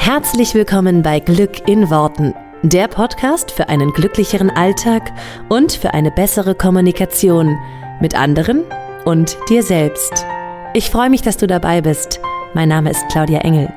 Herzlich 0.00 0.54
willkommen 0.54 1.02
bei 1.02 1.18
Glück 1.20 1.68
in 1.68 1.90
Worten, 1.90 2.32
der 2.62 2.88
Podcast 2.88 3.50
für 3.50 3.68
einen 3.68 3.92
glücklicheren 3.92 4.48
Alltag 4.48 5.12
und 5.50 5.72
für 5.72 5.92
eine 5.92 6.10
bessere 6.10 6.54
Kommunikation 6.54 7.58
mit 8.00 8.14
anderen 8.14 8.64
und 9.04 9.36
dir 9.50 9.62
selbst. 9.62 10.24
Ich 10.72 10.88
freue 10.88 11.10
mich, 11.10 11.20
dass 11.20 11.36
du 11.36 11.46
dabei 11.46 11.82
bist. 11.82 12.20
Mein 12.54 12.70
Name 12.70 12.90
ist 12.90 13.06
Claudia 13.10 13.40
Engel. 13.40 13.70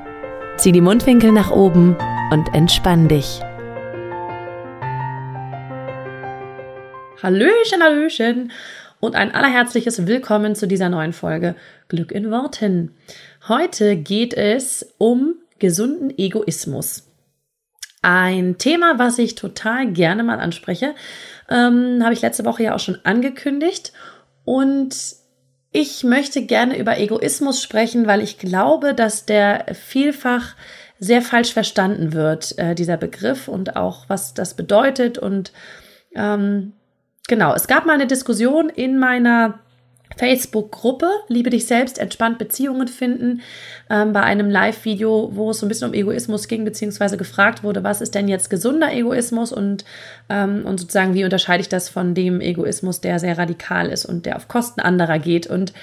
Zieh 0.55 0.71
die 0.71 0.79
Mundwinkel 0.79 1.33
nach 1.33 1.51
oben 1.51 1.97
und 2.31 2.53
entspann 2.53 3.09
dich. 3.09 3.41
Hallöchen, 7.21 7.83
Hallöchen 7.83 8.51
und 9.01 9.15
ein 9.15 9.33
allerherzliches 9.33 10.07
Willkommen 10.07 10.55
zu 10.55 10.67
dieser 10.67 10.87
neuen 10.87 11.13
Folge 11.13 11.55
Glück 11.89 12.11
in 12.11 12.31
Worten. 12.31 12.95
Heute 13.49 13.97
geht 13.97 14.33
es 14.35 14.93
um 14.97 15.35
gesunden 15.61 16.11
Egoismus. 16.17 17.07
Ein 18.01 18.57
Thema, 18.57 18.97
was 18.97 19.19
ich 19.19 19.35
total 19.35 19.91
gerne 19.93 20.23
mal 20.23 20.39
anspreche, 20.39 20.95
ähm, 21.49 22.01
habe 22.03 22.13
ich 22.13 22.21
letzte 22.21 22.43
Woche 22.43 22.63
ja 22.63 22.75
auch 22.75 22.79
schon 22.79 22.99
angekündigt. 23.03 23.93
Und 24.43 24.95
ich 25.71 26.03
möchte 26.03 26.45
gerne 26.45 26.77
über 26.77 26.97
Egoismus 26.97 27.61
sprechen, 27.61 28.07
weil 28.07 28.21
ich 28.21 28.39
glaube, 28.39 28.93
dass 28.93 29.25
der 29.25 29.65
vielfach 29.73 30.55
sehr 30.99 31.21
falsch 31.21 31.53
verstanden 31.53 32.13
wird, 32.13 32.57
äh, 32.57 32.75
dieser 32.75 32.97
Begriff 32.97 33.47
und 33.47 33.75
auch 33.75 34.09
was 34.09 34.33
das 34.33 34.55
bedeutet. 34.55 35.19
Und 35.19 35.53
ähm, 36.15 36.73
genau, 37.27 37.53
es 37.53 37.67
gab 37.67 37.85
mal 37.85 37.93
eine 37.93 38.07
Diskussion 38.07 38.69
in 38.69 38.97
meiner 38.97 39.59
Facebook-Gruppe 40.17 41.09
Liebe 41.27 41.49
dich 41.49 41.65
selbst, 41.65 41.97
entspannt 41.99 42.37
Beziehungen 42.37 42.87
finden, 42.87 43.41
ähm, 43.89 44.13
bei 44.13 44.21
einem 44.21 44.49
Live-Video, 44.49 45.31
wo 45.33 45.51
es 45.51 45.59
so 45.59 45.65
ein 45.65 45.69
bisschen 45.69 45.89
um 45.89 45.93
Egoismus 45.93 46.47
ging, 46.47 46.65
beziehungsweise 46.65 47.17
gefragt 47.17 47.63
wurde, 47.63 47.83
was 47.83 48.01
ist 48.01 48.15
denn 48.15 48.27
jetzt 48.27 48.49
gesunder 48.49 48.91
Egoismus 48.93 49.51
und, 49.51 49.85
ähm, 50.29 50.65
und 50.65 50.79
sozusagen, 50.79 51.13
wie 51.13 51.23
unterscheide 51.23 51.61
ich 51.61 51.69
das 51.69 51.89
von 51.89 52.13
dem 52.13 52.41
Egoismus, 52.41 53.01
der 53.01 53.19
sehr 53.19 53.37
radikal 53.37 53.89
ist 53.89 54.05
und 54.05 54.25
der 54.25 54.35
auf 54.35 54.47
Kosten 54.47 54.81
anderer 54.81 55.19
geht. 55.19 55.47
Und 55.47 55.73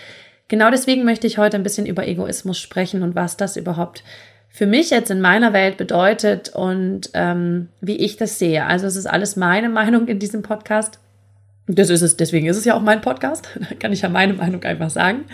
genau 0.48 0.70
deswegen 0.70 1.04
möchte 1.04 1.26
ich 1.26 1.38
heute 1.38 1.56
ein 1.56 1.62
bisschen 1.62 1.86
über 1.86 2.06
Egoismus 2.06 2.58
sprechen 2.58 3.02
und 3.02 3.14
was 3.14 3.36
das 3.36 3.56
überhaupt 3.56 4.02
für 4.50 4.66
mich 4.66 4.90
jetzt 4.90 5.10
in 5.10 5.20
meiner 5.20 5.52
Welt 5.52 5.76
bedeutet 5.76 6.48
und 6.48 7.10
ähm, 7.14 7.68
wie 7.80 7.96
ich 7.96 8.16
das 8.16 8.38
sehe. 8.38 8.64
Also 8.66 8.86
es 8.86 8.96
ist 8.96 9.06
alles 9.06 9.36
meine 9.36 9.68
Meinung 9.68 10.08
in 10.08 10.18
diesem 10.18 10.42
Podcast. 10.42 10.98
Das 11.68 11.90
ist 11.90 12.02
es, 12.02 12.16
deswegen 12.16 12.46
ist 12.46 12.56
es 12.56 12.64
ja 12.64 12.74
auch 12.74 12.82
mein 12.82 13.00
Podcast. 13.00 13.48
Da 13.68 13.74
kann 13.76 13.92
ich 13.92 14.00
ja 14.00 14.08
meine 14.08 14.32
Meinung 14.32 14.64
einfach 14.64 14.90
sagen. 14.90 15.26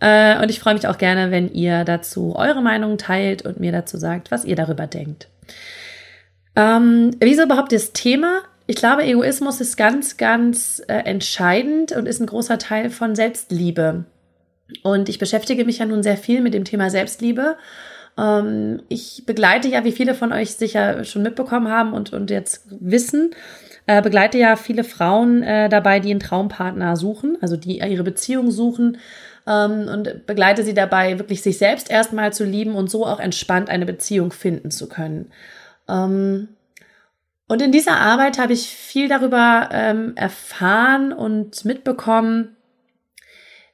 Äh, 0.00 0.42
und 0.42 0.50
ich 0.50 0.60
freue 0.60 0.74
mich 0.74 0.86
auch 0.86 0.98
gerne, 0.98 1.30
wenn 1.30 1.52
ihr 1.52 1.84
dazu 1.84 2.34
eure 2.36 2.60
Meinung 2.60 2.98
teilt 2.98 3.42
und 3.42 3.60
mir 3.60 3.72
dazu 3.72 3.96
sagt, 3.96 4.30
was 4.30 4.44
ihr 4.44 4.56
darüber 4.56 4.86
denkt. 4.86 5.28
Ähm, 6.56 7.12
wieso 7.20 7.44
überhaupt 7.44 7.72
das 7.72 7.92
Thema? 7.92 8.42
Ich 8.66 8.76
glaube, 8.76 9.04
Egoismus 9.04 9.60
ist 9.60 9.76
ganz, 9.76 10.16
ganz 10.16 10.82
äh, 10.88 10.94
entscheidend 10.94 11.92
und 11.92 12.06
ist 12.06 12.20
ein 12.20 12.26
großer 12.26 12.58
Teil 12.58 12.90
von 12.90 13.14
Selbstliebe. 13.14 14.04
Und 14.82 15.08
ich 15.08 15.18
beschäftige 15.18 15.64
mich 15.64 15.78
ja 15.78 15.86
nun 15.86 16.02
sehr 16.02 16.16
viel 16.16 16.40
mit 16.40 16.54
dem 16.54 16.64
Thema 16.64 16.90
Selbstliebe. 16.90 17.56
Ähm, 18.18 18.82
ich 18.88 19.24
begleite 19.26 19.68
ja, 19.68 19.84
wie 19.84 19.92
viele 19.92 20.14
von 20.14 20.32
euch 20.32 20.54
sicher 20.54 21.04
schon 21.04 21.22
mitbekommen 21.22 21.68
haben 21.68 21.92
und, 21.92 22.12
und 22.12 22.30
jetzt 22.30 22.66
wissen, 22.70 23.34
äh, 23.86 24.02
begleite 24.02 24.38
ja 24.38 24.56
viele 24.56 24.84
Frauen 24.84 25.42
äh, 25.42 25.68
dabei, 25.68 26.00
die 26.00 26.10
einen 26.10 26.20
Traumpartner 26.20 26.96
suchen, 26.96 27.36
also 27.40 27.56
die 27.56 27.78
ihre 27.78 28.04
Beziehung 28.04 28.50
suchen 28.50 28.98
ähm, 29.46 29.88
und 29.88 30.26
begleite 30.26 30.64
sie 30.64 30.74
dabei, 30.74 31.18
wirklich 31.18 31.42
sich 31.42 31.58
selbst 31.58 31.90
erstmal 31.90 32.32
zu 32.32 32.44
lieben 32.44 32.74
und 32.74 32.90
so 32.90 33.06
auch 33.06 33.20
entspannt 33.20 33.68
eine 33.68 33.86
Beziehung 33.86 34.32
finden 34.32 34.70
zu 34.70 34.88
können. 34.88 35.30
Ähm, 35.88 36.48
und 37.46 37.60
in 37.60 37.72
dieser 37.72 37.98
Arbeit 37.98 38.38
habe 38.38 38.54
ich 38.54 38.68
viel 38.68 39.08
darüber 39.08 39.68
ähm, 39.70 40.12
erfahren 40.16 41.12
und 41.12 41.64
mitbekommen, 41.64 42.56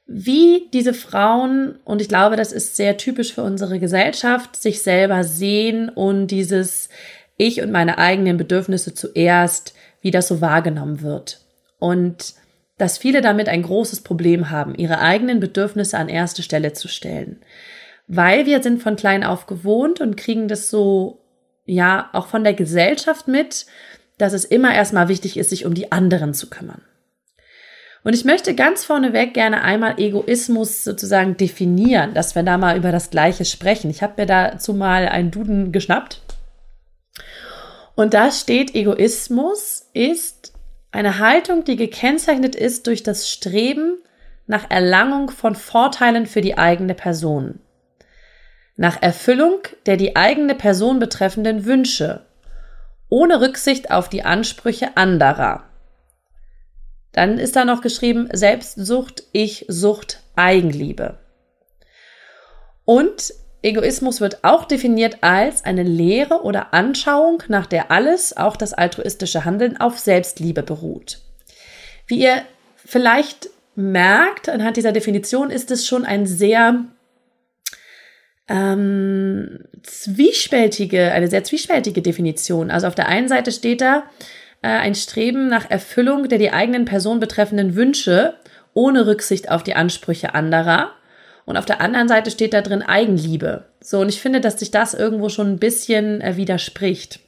wie 0.05 0.67
diese 0.73 0.93
Frauen, 0.93 1.79
und 1.85 2.01
ich 2.01 2.09
glaube, 2.09 2.35
das 2.35 2.51
ist 2.51 2.75
sehr 2.75 2.97
typisch 2.97 3.33
für 3.33 3.43
unsere 3.43 3.79
Gesellschaft, 3.79 4.57
sich 4.57 4.81
selber 4.81 5.23
sehen 5.23 5.87
und 5.87 6.27
dieses 6.27 6.89
Ich 7.37 7.61
und 7.61 7.71
meine 7.71 7.97
eigenen 7.97 8.35
Bedürfnisse 8.35 8.93
zuerst 8.93 9.73
wie 10.01 10.11
das 10.11 10.27
so 10.27 10.41
wahrgenommen 10.41 11.01
wird. 11.01 11.39
Und 11.79 12.33
dass 12.77 12.97
viele 12.97 13.21
damit 13.21 13.47
ein 13.47 13.61
großes 13.61 14.01
Problem 14.01 14.49
haben, 14.49 14.75
ihre 14.75 14.99
eigenen 14.99 15.39
Bedürfnisse 15.39 15.97
an 15.97 16.09
erste 16.09 16.41
Stelle 16.41 16.73
zu 16.73 16.87
stellen. 16.87 17.41
Weil 18.07 18.45
wir 18.45 18.63
sind 18.63 18.81
von 18.81 18.95
klein 18.95 19.23
auf 19.23 19.45
gewohnt 19.45 20.01
und 20.01 20.17
kriegen 20.17 20.47
das 20.47 20.69
so, 20.69 21.19
ja, 21.65 22.09
auch 22.13 22.27
von 22.27 22.43
der 22.43 22.53
Gesellschaft 22.53 23.27
mit, 23.27 23.67
dass 24.17 24.33
es 24.33 24.45
immer 24.45 24.73
erstmal 24.73 25.07
wichtig 25.07 25.37
ist, 25.37 25.51
sich 25.51 25.65
um 25.65 25.73
die 25.73 25.91
anderen 25.91 26.33
zu 26.33 26.49
kümmern. 26.49 26.81
Und 28.03 28.13
ich 28.13 28.25
möchte 28.25 28.55
ganz 28.55 28.83
vorneweg 28.83 29.35
gerne 29.35 29.61
einmal 29.61 29.99
Egoismus 29.99 30.83
sozusagen 30.83 31.37
definieren, 31.37 32.15
dass 32.15 32.33
wir 32.33 32.41
da 32.41 32.57
mal 32.57 32.75
über 32.77 32.91
das 32.91 33.11
Gleiche 33.11 33.45
sprechen. 33.45 33.91
Ich 33.91 34.01
habe 34.01 34.13
mir 34.17 34.25
dazu 34.25 34.73
mal 34.73 35.07
einen 35.07 35.29
Duden 35.29 35.71
geschnappt 35.71 36.21
und 37.95 38.13
da 38.13 38.31
steht, 38.31 38.75
Egoismus 38.75 39.89
ist 39.93 40.53
eine 40.91 41.19
Haltung, 41.19 41.63
die 41.63 41.75
gekennzeichnet 41.75 42.55
ist 42.55 42.87
durch 42.87 43.03
das 43.03 43.29
Streben 43.29 43.97
nach 44.47 44.69
Erlangung 44.69 45.31
von 45.31 45.55
Vorteilen 45.55 46.25
für 46.25 46.41
die 46.41 46.57
eigene 46.57 46.93
Person, 46.93 47.59
nach 48.75 49.01
Erfüllung 49.01 49.59
der 49.85 49.97
die 49.97 50.15
eigene 50.15 50.55
Person 50.55 50.99
betreffenden 50.99 51.65
Wünsche, 51.65 52.25
ohne 53.09 53.41
Rücksicht 53.41 53.91
auf 53.91 54.09
die 54.09 54.23
Ansprüche 54.23 54.97
anderer. 54.97 55.65
Dann 57.11 57.37
ist 57.39 57.55
da 57.55 57.65
noch 57.65 57.81
geschrieben 57.81 58.29
Selbstsucht, 58.31 59.23
Ich-Sucht, 59.33 60.21
Eigenliebe. 60.35 61.19
Und 62.85 63.33
Egoismus 63.63 64.21
wird 64.21 64.43
auch 64.43 64.65
definiert 64.65 65.17
als 65.21 65.65
eine 65.65 65.83
Lehre 65.83 66.43
oder 66.43 66.73
Anschauung, 66.73 67.43
nach 67.47 67.67
der 67.67 67.91
alles, 67.91 68.35
auch 68.35 68.57
das 68.57 68.73
altruistische 68.73 69.45
Handeln, 69.45 69.77
auf 69.77 69.99
Selbstliebe 69.99 70.63
beruht. 70.63 71.19
Wie 72.07 72.23
ihr 72.23 72.41
vielleicht 72.75 73.49
merkt, 73.75 74.49
anhand 74.49 74.77
dieser 74.77 74.91
Definition 74.91 75.51
ist 75.51 75.69
es 75.71 75.85
schon 75.85 76.05
ein 76.05 76.25
sehr 76.25 76.85
ähm, 78.49 79.59
zwiespältige, 79.83 81.11
eine 81.11 81.27
sehr 81.27 81.43
zwiespältige 81.43 82.01
Definition. 82.01 82.71
Also 82.71 82.87
auf 82.87 82.95
der 82.95 83.07
einen 83.07 83.27
Seite 83.27 83.51
steht 83.51 83.81
da 83.81 84.03
äh, 84.61 84.67
ein 84.67 84.95
Streben 84.95 85.47
nach 85.47 85.69
Erfüllung 85.69 86.27
der 86.27 86.39
die 86.39 86.51
eigenen 86.51 86.85
Person 86.85 87.19
betreffenden 87.19 87.75
Wünsche 87.75 88.35
ohne 88.73 89.05
Rücksicht 89.05 89.51
auf 89.51 89.63
die 89.63 89.75
Ansprüche 89.75 90.33
anderer. 90.33 90.91
Und 91.45 91.57
auf 91.57 91.65
der 91.65 91.81
anderen 91.81 92.07
Seite 92.07 92.31
steht 92.31 92.53
da 92.53 92.61
drin 92.61 92.81
Eigenliebe. 92.81 93.65
So, 93.81 93.99
und 93.99 94.09
ich 94.09 94.21
finde, 94.21 94.41
dass 94.41 94.59
sich 94.59 94.71
das 94.71 94.93
irgendwo 94.93 95.29
schon 95.29 95.47
ein 95.47 95.59
bisschen 95.59 96.21
äh, 96.21 96.37
widerspricht. 96.37 97.19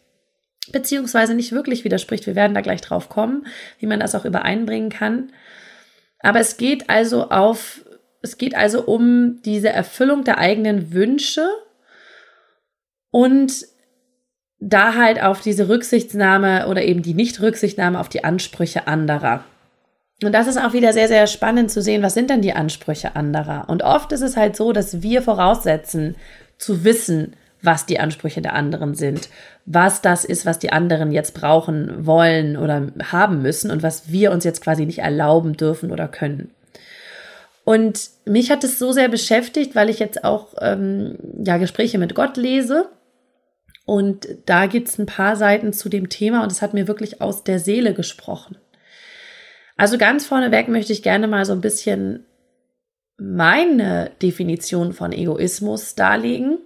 Beziehungsweise 0.72 1.34
nicht 1.34 1.52
wirklich 1.52 1.84
widerspricht. 1.84 2.26
Wir 2.26 2.36
werden 2.36 2.54
da 2.54 2.62
gleich 2.62 2.82
drauf 2.82 3.10
kommen, 3.10 3.46
wie 3.80 3.88
man 3.88 4.00
das 4.00 4.16
auch 4.16 4.26
übereinbringen 4.26 4.90
kann. 4.90 5.32
Aber 6.20 6.40
es 6.40 6.58
geht 6.58 6.90
also 6.90 7.30
auf, 7.30 7.82
es 8.22 8.38
geht 8.38 8.56
also 8.56 8.84
um 8.84 9.42
diese 9.44 9.70
Erfüllung 9.70 10.24
der 10.24 10.38
eigenen 10.38 10.94
Wünsche 10.94 11.48
und 13.12 13.66
da 14.60 14.96
halt 14.96 15.22
auf 15.22 15.42
diese 15.42 15.68
Rücksichtnahme 15.68 16.68
oder 16.68 16.84
eben 16.84 17.02
die 17.02 17.14
Nicht-Rücksichtnahme 17.14 18.00
auf 18.00 18.08
die 18.08 18.24
Ansprüche 18.24 18.88
anderer. 18.88 19.44
Und 20.26 20.34
das 20.34 20.48
ist 20.48 20.58
auch 20.58 20.74
wieder 20.74 20.94
sehr, 20.94 21.08
sehr 21.08 21.28
spannend 21.28 21.72
zu 21.72 21.82
sehen, 21.82 22.04
was 22.04 22.14
sind 22.14 22.30
denn 22.30 22.42
die 22.42 22.54
Ansprüche 22.54 23.16
anderer. 23.16 23.66
Und 23.68 23.84
oft 23.84 24.12
ist 24.12 24.22
es 24.22 24.38
halt 24.38 24.56
so, 24.56 24.72
dass 24.72 25.02
wir 25.02 25.22
voraussetzen, 25.22 26.16
zu 26.58 26.84
wissen, 26.84 27.36
was 27.62 27.86
die 27.86 28.00
Ansprüche 28.00 28.42
der 28.42 28.54
anderen 28.54 28.94
sind, 28.94 29.30
was 29.66 30.02
das 30.02 30.26
ist, 30.26 30.46
was 30.46 30.60
die 30.60 30.72
anderen 30.72 31.12
jetzt 31.12 31.34
brauchen 31.34 32.06
wollen 32.06 32.58
oder 32.58 32.88
haben 33.12 33.42
müssen 33.42 33.72
und 33.72 33.82
was 33.82 34.12
wir 34.12 34.32
uns 34.32 34.44
jetzt 34.44 34.62
quasi 34.62 34.86
nicht 34.86 35.00
erlauben 35.00 35.54
dürfen 35.56 35.92
oder 35.92 36.08
können. 36.08 36.52
Und 37.64 38.10
mich 38.26 38.52
hat 38.52 38.64
es 38.66 38.78
so 38.78 38.92
sehr 38.92 39.08
beschäftigt, 39.08 39.76
weil 39.76 39.90
ich 39.90 40.00
jetzt 40.00 40.26
auch 40.26 40.48
ähm, 40.60 41.18
ja 41.44 41.58
Gespräche 41.58 41.98
mit 41.98 42.14
Gott 42.14 42.36
lese. 42.36 42.90
Und 43.86 44.28
da 44.46 44.66
gibt 44.66 44.90
es 44.90 44.98
ein 44.98 45.06
paar 45.06 45.38
Seiten 45.38 45.72
zu 45.72 45.88
dem 45.90 46.10
Thema 46.10 46.44
und 46.44 46.52
es 46.52 46.62
hat 46.62 46.74
mir 46.74 46.88
wirklich 46.88 47.22
aus 47.22 47.44
der 47.44 47.60
Seele 47.60 47.94
gesprochen. 47.94 48.58
Also 49.76 49.98
ganz 49.98 50.26
vorneweg 50.26 50.68
möchte 50.68 50.94
ich 50.94 51.04
gerne 51.04 51.28
mal 51.28 51.46
so 51.46 51.54
ein 51.54 51.62
bisschen 51.62 52.26
meine 53.18 54.12
Definition 54.22 54.94
von 54.94 55.12
Egoismus 55.12 55.96
darlegen. 55.96 56.58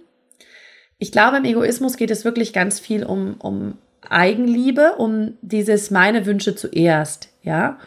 Ich 0.98 1.12
glaube, 1.12 1.38
im 1.38 1.44
Egoismus 1.44 1.96
geht 1.96 2.10
es 2.10 2.24
wirklich 2.24 2.52
ganz 2.52 2.80
viel 2.80 3.04
um, 3.04 3.36
um 3.38 3.78
Eigenliebe, 4.08 4.94
um 4.98 5.34
dieses 5.42 5.90
meine 5.90 6.26
Wünsche 6.26 6.54
zuerst, 6.54 7.28
ja. 7.42 7.78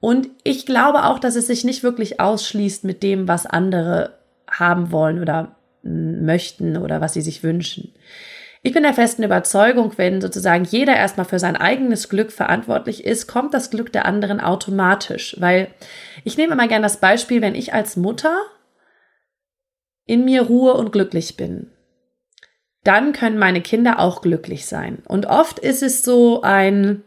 Und 0.00 0.28
ich 0.44 0.66
glaube 0.66 1.04
auch, 1.04 1.18
dass 1.18 1.36
es 1.36 1.46
sich 1.46 1.64
nicht 1.64 1.82
wirklich 1.82 2.20
ausschließt 2.20 2.84
mit 2.84 3.02
dem, 3.02 3.28
was 3.28 3.46
andere 3.46 4.18
haben 4.50 4.92
wollen 4.92 5.20
oder 5.20 5.56
möchten 5.82 6.76
oder 6.76 7.00
was 7.00 7.14
sie 7.14 7.20
sich 7.20 7.42
wünschen. 7.42 7.92
Ich 8.62 8.74
bin 8.74 8.82
der 8.82 8.92
festen 8.92 9.22
Überzeugung, 9.22 9.96
wenn 9.96 10.20
sozusagen 10.20 10.64
jeder 10.64 10.94
erstmal 10.94 11.24
für 11.24 11.38
sein 11.38 11.56
eigenes 11.56 12.10
Glück 12.10 12.30
verantwortlich 12.30 13.04
ist, 13.04 13.26
kommt 13.26 13.54
das 13.54 13.70
Glück 13.70 13.90
der 13.92 14.04
anderen 14.04 14.40
automatisch. 14.40 15.34
Weil 15.38 15.68
ich 16.24 16.36
nehme 16.36 16.52
immer 16.52 16.68
gerne 16.68 16.82
das 16.82 16.98
Beispiel, 16.98 17.40
wenn 17.40 17.54
ich 17.54 17.72
als 17.72 17.96
Mutter 17.96 18.36
in 20.04 20.24
mir 20.26 20.42
Ruhe 20.42 20.74
und 20.74 20.92
glücklich 20.92 21.36
bin, 21.36 21.70
dann 22.84 23.12
können 23.12 23.38
meine 23.38 23.62
Kinder 23.62 23.98
auch 23.98 24.20
glücklich 24.20 24.66
sein. 24.66 25.02
Und 25.06 25.26
oft 25.26 25.58
ist 25.58 25.82
es 25.82 26.02
so 26.02 26.42
ein, 26.42 27.02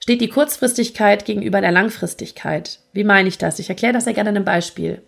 steht 0.00 0.20
die 0.20 0.28
Kurzfristigkeit 0.28 1.24
gegenüber 1.24 1.60
der 1.60 1.72
Langfristigkeit. 1.72 2.80
Wie 2.92 3.04
meine 3.04 3.28
ich 3.28 3.38
das? 3.38 3.60
Ich 3.60 3.68
erkläre 3.68 3.92
das 3.92 4.06
ja 4.06 4.12
gerne 4.12 4.30
in 4.30 4.36
einem 4.36 4.44
Beispiel. 4.44 5.02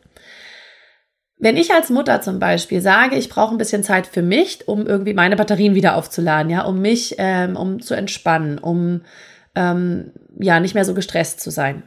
Wenn 1.43 1.57
ich 1.57 1.75
als 1.75 1.91
Mutter 1.91 2.21
zum 2.21 2.39
Beispiel 2.39 2.81
sage, 2.81 3.17
ich 3.17 3.29
brauche 3.29 3.53
ein 3.53 3.59
bisschen 3.59 3.83
Zeit 3.83 4.07
für 4.07 4.23
mich, 4.23 4.69
um 4.69 4.87
irgendwie 4.87 5.13
meine 5.13 5.35
Batterien 5.35 5.75
wieder 5.75 5.97
aufzuladen, 5.97 6.53
ja, 6.53 6.63
um 6.63 6.81
mich, 6.81 7.17
ähm, 7.19 7.57
um 7.57 7.83
zu 7.83 7.95
entspannen, 7.95 8.59
um 8.59 9.01
ähm, 9.57 10.13
ja 10.39 10.61
nicht 10.61 10.77
mehr 10.77 10.85
so 10.85 10.95
gestresst 10.95 11.41
zu 11.41 11.51
sein, 11.51 11.83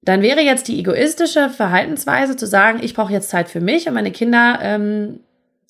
dann 0.00 0.22
wäre 0.22 0.40
jetzt 0.40 0.66
die 0.66 0.78
egoistische 0.78 1.50
Verhaltensweise 1.50 2.36
zu 2.36 2.46
sagen, 2.46 2.78
ich 2.82 2.94
brauche 2.94 3.12
jetzt 3.12 3.28
Zeit 3.28 3.50
für 3.50 3.60
mich 3.60 3.86
und 3.86 3.92
meine 3.92 4.12
Kinder 4.12 4.58
ähm, 4.62 5.20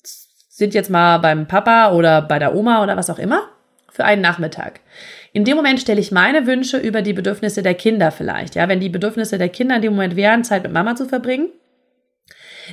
sind 0.01 0.73
jetzt 0.73 0.89
mal 0.89 1.17
beim 1.17 1.49
Papa 1.49 1.91
oder 1.91 2.21
bei 2.21 2.39
der 2.39 2.55
Oma 2.55 2.81
oder 2.81 2.95
was 2.95 3.09
auch 3.09 3.19
immer 3.19 3.41
für 3.91 4.05
einen 4.05 4.21
Nachmittag. 4.21 4.79
In 5.33 5.43
dem 5.43 5.57
Moment 5.57 5.81
stelle 5.81 5.99
ich 5.99 6.13
meine 6.13 6.47
Wünsche 6.47 6.77
über 6.77 7.01
die 7.01 7.11
Bedürfnisse 7.11 7.61
der 7.61 7.73
Kinder 7.73 8.11
vielleicht. 8.11 8.55
Ja, 8.55 8.69
wenn 8.69 8.79
die 8.79 8.87
Bedürfnisse 8.87 9.37
der 9.37 9.49
Kinder 9.49 9.75
in 9.75 9.81
dem 9.81 9.91
Moment 9.91 10.15
wären, 10.15 10.45
Zeit 10.45 10.63
mit 10.63 10.71
Mama 10.71 10.95
zu 10.95 11.09
verbringen, 11.09 11.49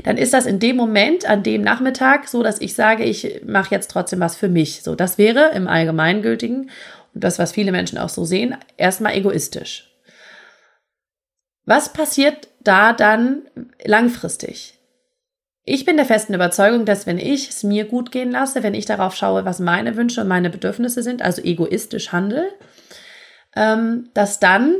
dann 0.04 0.16
ist 0.16 0.32
das 0.32 0.46
in 0.46 0.58
dem 0.58 0.76
Moment, 0.76 1.28
an 1.28 1.42
dem 1.42 1.62
Nachmittag, 1.62 2.28
so, 2.28 2.42
dass 2.42 2.60
ich 2.60 2.74
sage, 2.74 3.04
ich 3.04 3.42
mache 3.44 3.74
jetzt 3.74 3.90
trotzdem 3.90 4.20
was 4.20 4.36
für 4.36 4.48
mich. 4.48 4.82
So, 4.82 4.94
das 4.94 5.18
wäre 5.18 5.52
im 5.54 5.68
Allgemeingültigen 5.68 6.70
und 7.14 7.24
das, 7.24 7.38
was 7.38 7.52
viele 7.52 7.72
Menschen 7.72 7.98
auch 7.98 8.08
so 8.08 8.24
sehen, 8.24 8.56
erstmal 8.76 9.16
egoistisch. 9.16 9.90
Was 11.64 11.92
passiert 11.92 12.48
da 12.60 12.92
dann 12.92 13.42
langfristig? 13.84 14.74
Ich 15.64 15.84
bin 15.84 15.96
der 15.96 16.06
festen 16.06 16.32
Überzeugung, 16.32 16.84
dass 16.84 17.06
wenn 17.06 17.18
ich 17.18 17.48
es 17.48 17.64
mir 17.64 17.86
gut 17.86 18.12
gehen 18.12 18.30
lasse, 18.30 18.62
wenn 18.62 18.74
ich 18.74 18.86
darauf 18.86 19.16
schaue, 19.16 19.44
was 19.44 19.58
meine 19.58 19.96
Wünsche 19.96 20.20
und 20.20 20.28
meine 20.28 20.48
Bedürfnisse 20.48 21.02
sind, 21.02 21.22
also 21.22 21.42
egoistisch 21.42 22.12
handel, 22.12 22.48
ähm, 23.56 24.10
dass 24.14 24.38
dann 24.38 24.76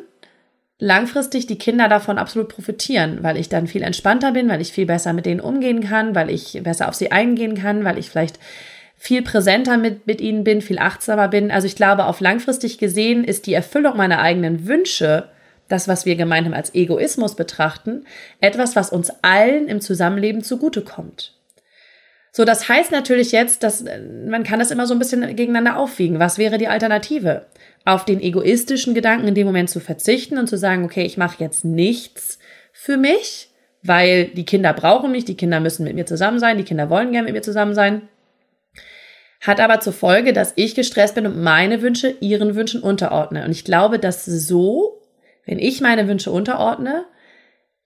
langfristig 0.79 1.47
die 1.47 1.59
Kinder 1.59 1.89
davon 1.89 2.19
absolut 2.19 2.49
profitieren, 2.49 3.23
weil 3.23 3.37
ich 3.37 3.49
dann 3.49 3.67
viel 3.67 3.83
entspannter 3.83 4.33
bin, 4.33 4.49
weil 4.49 4.61
ich 4.61 4.73
viel 4.73 4.87
besser 4.87 5.13
mit 5.13 5.27
denen 5.27 5.41
umgehen 5.41 5.83
kann, 5.83 6.15
weil 6.15 6.31
ich 6.31 6.61
besser 6.63 6.89
auf 6.89 6.95
sie 6.95 7.13
eingehen 7.13 7.55
kann, 7.55 7.85
weil 7.85 7.99
ich 7.99 8.11
vielleicht 8.11 8.39
viel 8.97 9.23
präsenter 9.23 9.77
mit, 9.77 10.07
mit 10.07 10.21
ihnen 10.21 10.45
bin, 10.45 10.63
viel 10.63 10.79
achtsamer 10.79 11.29
bin. 11.29 11.51
Also 11.51 11.67
ich 11.67 11.77
glaube, 11.77 12.07
auf 12.07 12.21
langfristig 12.21 12.79
gesehen 12.79 13.25
ist 13.25 13.47
die 13.47 13.55
Erfüllung 13.55 13.97
meiner 13.97 14.21
eigenen 14.21 14.67
Wünsche, 14.67 15.29
das, 15.69 15.89
was 15.89 16.07
wir 16.07 16.17
gemeinsam 16.17 16.55
als 16.55 16.75
Egoismus 16.75 17.35
betrachten, 17.35 18.05
etwas, 18.41 18.77
was 18.77 18.91
uns 18.91 19.11
allen 19.23 19.69
im 19.69 19.81
Zusammenleben 19.81 20.43
zugutekommt. 20.43 21.35
So, 22.33 22.45
das 22.45 22.69
heißt 22.69 22.93
natürlich 22.93 23.33
jetzt, 23.33 23.63
dass 23.63 23.85
man 24.27 24.45
kann 24.45 24.59
das 24.59 24.71
immer 24.71 24.87
so 24.87 24.95
ein 24.95 24.99
bisschen 24.99 25.23
gegeneinander 25.35 25.79
aufwiegen. 25.79 26.19
Was 26.19 26.37
wäre 26.37 26.59
die 26.59 26.69
Alternative? 26.69 27.47
Auf 27.87 28.05
den 28.05 28.21
egoistischen 28.21 28.95
Gedanken 28.95 29.29
in 29.29 29.35
dem 29.35 29.47
Moment 29.47 29.71
zu 29.71 29.81
verzichten 29.81 30.39
und 30.39 30.49
zu 30.49 30.59
sagen, 30.59 30.85
okay, 30.85 31.07
ich 31.07 31.17
mache 31.17 31.43
jetzt 31.43 31.65
nichts 31.65 32.41
für 32.73 32.97
mich, 32.97 33.49
weil 33.83 34.27
die 34.27 34.45
Kinder 34.45 34.73
brauchen 34.73 35.13
mich, 35.13 35.25
die 35.25 35.37
Kinder 35.37 35.61
müssen 35.61 35.85
mit 35.85 35.95
mir 35.95 36.05
zusammen 36.05 36.41
sein, 36.41 36.59
die 36.59 36.65
Kinder 36.65 36.91
wollen 36.91 37.13
gerne 37.13 37.27
mit 37.27 37.35
mir 37.35 37.43
zusammen 37.43 37.75
sein. 37.75 38.09
Hat 39.41 39.61
aber 39.61 39.79
zur 39.79 39.93
Folge, 39.93 40.33
dass 40.33 40.53
ich 40.57 40.75
gestresst 40.75 41.15
bin 41.15 41.27
und 41.27 41.41
meine 41.41 41.81
Wünsche 41.81 42.17
ihren 42.21 42.57
Wünschen 42.57 42.83
unterordne. 42.83 43.45
Und 43.45 43.53
ich 43.53 43.65
glaube, 43.65 44.01
dass 44.01 44.25
so, 44.25 45.01
wenn 45.45 45.61
ich 45.61 45.81
meine 45.81 46.09
Wünsche 46.09 46.33
unterordne, 46.33 47.05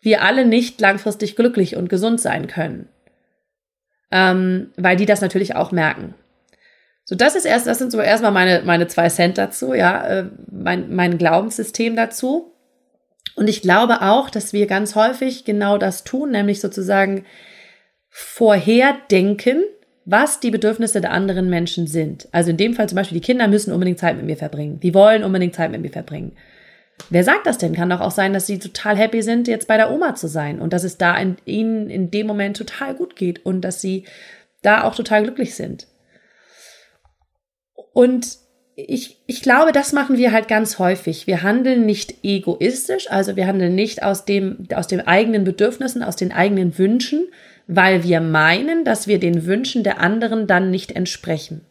wir 0.00 0.22
alle 0.22 0.46
nicht 0.46 0.80
langfristig 0.80 1.36
glücklich 1.36 1.76
und 1.76 1.90
gesund 1.90 2.22
sein 2.22 2.46
können. 2.46 2.88
Ähm, 4.10 4.70
weil 4.76 4.96
die 4.96 5.06
das 5.06 5.20
natürlich 5.20 5.56
auch 5.56 5.72
merken. 5.72 6.14
So, 7.10 7.16
das 7.16 7.34
ist 7.34 7.44
erst, 7.44 7.66
das 7.66 7.78
sind 7.78 7.90
so 7.90 8.00
erstmal 8.00 8.30
meine, 8.30 8.62
meine 8.64 8.86
zwei 8.86 9.08
Cent 9.08 9.36
dazu, 9.36 9.74
ja, 9.74 10.06
äh, 10.06 10.26
mein, 10.48 10.94
mein 10.94 11.18
Glaubenssystem 11.18 11.96
dazu. 11.96 12.54
Und 13.34 13.48
ich 13.48 13.62
glaube 13.62 14.02
auch, 14.02 14.30
dass 14.30 14.52
wir 14.52 14.68
ganz 14.68 14.94
häufig 14.94 15.44
genau 15.44 15.76
das 15.76 16.04
tun, 16.04 16.30
nämlich 16.30 16.60
sozusagen 16.60 17.24
vorherdenken, 18.10 19.64
was 20.04 20.38
die 20.38 20.52
Bedürfnisse 20.52 21.00
der 21.00 21.10
anderen 21.10 21.50
Menschen 21.50 21.88
sind. 21.88 22.28
Also 22.30 22.50
in 22.50 22.56
dem 22.56 22.74
Fall 22.74 22.88
zum 22.88 22.94
Beispiel, 22.94 23.18
die 23.18 23.26
Kinder 23.26 23.48
müssen 23.48 23.72
unbedingt 23.72 23.98
Zeit 23.98 24.16
mit 24.16 24.26
mir 24.26 24.36
verbringen. 24.36 24.78
Die 24.78 24.94
wollen 24.94 25.24
unbedingt 25.24 25.56
Zeit 25.56 25.72
mit 25.72 25.82
mir 25.82 25.90
verbringen. 25.90 26.36
Wer 27.08 27.24
sagt 27.24 27.44
das 27.44 27.58
denn? 27.58 27.74
Kann 27.74 27.90
doch 27.90 28.00
auch 28.00 28.12
sein, 28.12 28.32
dass 28.32 28.46
sie 28.46 28.60
total 28.60 28.96
happy 28.96 29.22
sind, 29.22 29.48
jetzt 29.48 29.66
bei 29.66 29.76
der 29.76 29.90
Oma 29.90 30.14
zu 30.14 30.28
sein 30.28 30.60
und 30.60 30.72
dass 30.72 30.84
es 30.84 30.96
da 30.96 31.16
in, 31.16 31.38
ihnen 31.44 31.90
in 31.90 32.12
dem 32.12 32.28
Moment 32.28 32.56
total 32.56 32.94
gut 32.94 33.16
geht 33.16 33.44
und 33.44 33.62
dass 33.62 33.80
sie 33.80 34.04
da 34.62 34.84
auch 34.84 34.94
total 34.94 35.24
glücklich 35.24 35.56
sind. 35.56 35.88
Und 37.92 38.38
ich, 38.76 39.22
ich 39.26 39.42
glaube, 39.42 39.72
das 39.72 39.92
machen 39.92 40.16
wir 40.16 40.32
halt 40.32 40.48
ganz 40.48 40.78
häufig. 40.78 41.26
Wir 41.26 41.42
handeln 41.42 41.86
nicht 41.86 42.24
egoistisch, 42.24 43.10
also 43.10 43.36
wir 43.36 43.46
handeln 43.46 43.74
nicht 43.74 44.02
aus 44.02 44.24
dem, 44.24 44.66
aus 44.74 44.86
den 44.86 45.06
eigenen 45.06 45.44
Bedürfnissen, 45.44 46.02
aus 46.02 46.16
den 46.16 46.32
eigenen 46.32 46.78
Wünschen, 46.78 47.28
weil 47.66 48.04
wir 48.04 48.20
meinen, 48.20 48.84
dass 48.84 49.06
wir 49.06 49.18
den 49.18 49.46
Wünschen 49.46 49.84
der 49.84 50.00
anderen 50.00 50.46
dann 50.46 50.70
nicht 50.70 50.92
entsprechen. 50.92 51.64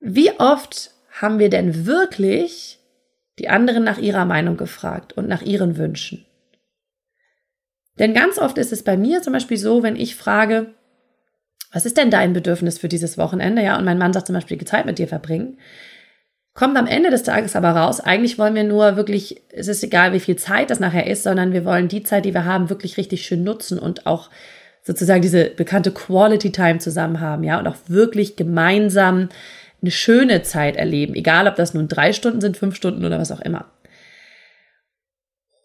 Wie 0.00 0.32
oft 0.32 0.90
haben 1.10 1.38
wir 1.38 1.48
denn 1.48 1.86
wirklich 1.86 2.78
die 3.38 3.48
anderen 3.48 3.84
nach 3.84 3.98
ihrer 3.98 4.24
Meinung 4.24 4.56
gefragt 4.56 5.12
und 5.14 5.28
nach 5.28 5.42
ihren 5.42 5.76
Wünschen? 5.76 6.26
Denn 7.98 8.14
ganz 8.14 8.38
oft 8.38 8.58
ist 8.58 8.72
es 8.72 8.82
bei 8.82 8.96
mir 8.96 9.22
zum 9.22 9.32
Beispiel 9.32 9.58
so, 9.58 9.82
wenn 9.82 9.96
ich 9.96 10.16
frage, 10.16 10.74
was 11.72 11.86
ist 11.86 11.96
denn 11.96 12.10
dein 12.10 12.32
Bedürfnis 12.32 12.78
für 12.78 12.88
dieses 12.88 13.18
Wochenende? 13.18 13.62
Ja, 13.62 13.78
und 13.78 13.84
mein 13.84 13.98
Mann 13.98 14.12
sagt 14.12 14.26
zum 14.26 14.34
Beispiel, 14.34 14.58
die 14.58 14.64
Zeit 14.64 14.86
mit 14.86 14.98
dir 14.98 15.08
verbringen. 15.08 15.58
Kommt 16.54 16.76
am 16.76 16.86
Ende 16.86 17.08
des 17.08 17.22
Tages 17.22 17.56
aber 17.56 17.70
raus, 17.70 18.00
eigentlich 18.00 18.38
wollen 18.38 18.54
wir 18.54 18.64
nur 18.64 18.96
wirklich, 18.96 19.42
es 19.50 19.68
ist 19.68 19.82
egal, 19.82 20.12
wie 20.12 20.20
viel 20.20 20.36
Zeit 20.36 20.68
das 20.68 20.80
nachher 20.80 21.06
ist, 21.06 21.22
sondern 21.22 21.54
wir 21.54 21.64
wollen 21.64 21.88
die 21.88 22.02
Zeit, 22.02 22.26
die 22.26 22.34
wir 22.34 22.44
haben, 22.44 22.68
wirklich 22.68 22.98
richtig 22.98 23.24
schön 23.24 23.42
nutzen 23.42 23.78
und 23.78 24.06
auch 24.06 24.28
sozusagen 24.82 25.22
diese 25.22 25.46
bekannte 25.46 25.92
Quality 25.92 26.52
Time 26.52 26.78
zusammen 26.78 27.20
haben, 27.20 27.42
ja, 27.42 27.58
und 27.58 27.66
auch 27.66 27.76
wirklich 27.86 28.36
gemeinsam 28.36 29.30
eine 29.80 29.90
schöne 29.90 30.42
Zeit 30.42 30.76
erleben, 30.76 31.14
egal 31.14 31.48
ob 31.48 31.56
das 31.56 31.72
nun 31.72 31.88
drei 31.88 32.12
Stunden 32.12 32.42
sind, 32.42 32.58
fünf 32.58 32.76
Stunden 32.76 33.04
oder 33.04 33.18
was 33.18 33.32
auch 33.32 33.40
immer. 33.40 33.64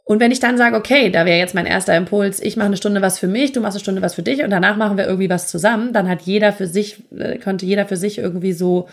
Und 0.07 0.21
wenn 0.21 0.31
ich 0.31 0.39
dann 0.39 0.57
sage, 0.57 0.77
okay, 0.77 1.09
da 1.09 1.25
wäre 1.25 1.37
jetzt 1.37 1.53
mein 1.53 1.65
erster 1.65 1.95
Impuls, 1.97 2.41
ich 2.41 2.55
mache 2.55 2.67
eine 2.67 2.77
Stunde 2.77 3.01
was 3.01 3.19
für 3.19 3.27
mich, 3.27 3.51
du 3.51 3.59
machst 3.59 3.75
eine 3.75 3.81
Stunde 3.81 4.01
was 4.01 4.15
für 4.15 4.23
dich 4.23 4.41
und 4.41 4.49
danach 4.51 4.77
machen 4.77 4.95
wir 4.95 5.05
irgendwie 5.05 5.29
was 5.29 5.49
zusammen, 5.49 5.91
dann 5.91 6.07
hat 6.07 6.21
jeder 6.21 6.53
für 6.53 6.65
sich, 6.65 7.03
äh, 7.19 7.37
könnte 7.37 7.65
jeder 7.65 7.85
für 7.85 7.97
sich 7.97 8.17
irgendwie 8.17 8.53
so 8.53 8.87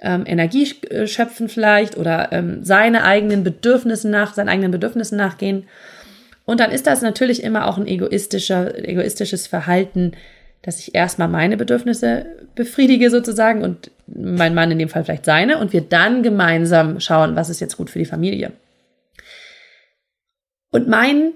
ähm, 0.00 0.24
Energie 0.26 0.72
schöpfen 1.04 1.50
vielleicht 1.50 1.98
oder 1.98 2.32
ähm, 2.32 2.64
seine 2.64 3.04
eigenen 3.04 3.44
Bedürfnisse 3.44 4.08
nach, 4.08 4.32
seinen 4.32 4.48
eigenen 4.48 4.70
Bedürfnissen 4.70 5.18
nachgehen. 5.18 5.64
Und 6.46 6.60
dann 6.60 6.70
ist 6.70 6.86
das 6.86 7.02
natürlich 7.02 7.42
immer 7.42 7.68
auch 7.68 7.76
ein 7.76 7.86
egoistischer, 7.86 8.88
egoistisches 8.88 9.46
Verhalten, 9.46 10.12
dass 10.62 10.78
ich 10.78 10.94
erstmal 10.94 11.28
meine 11.28 11.58
Bedürfnisse 11.58 12.24
befriedige 12.54 13.10
sozusagen 13.10 13.62
und 13.62 13.90
mein 14.06 14.54
Mann 14.54 14.70
in 14.70 14.78
dem 14.78 14.88
Fall 14.88 15.04
vielleicht 15.04 15.26
seine 15.26 15.58
und 15.58 15.74
wir 15.74 15.82
dann 15.82 16.22
gemeinsam 16.22 17.00
schauen, 17.00 17.36
was 17.36 17.50
ist 17.50 17.60
jetzt 17.60 17.76
gut 17.76 17.90
für 17.90 17.98
die 17.98 18.06
Familie. 18.06 18.52
Und 20.74 20.88
mein, 20.88 21.34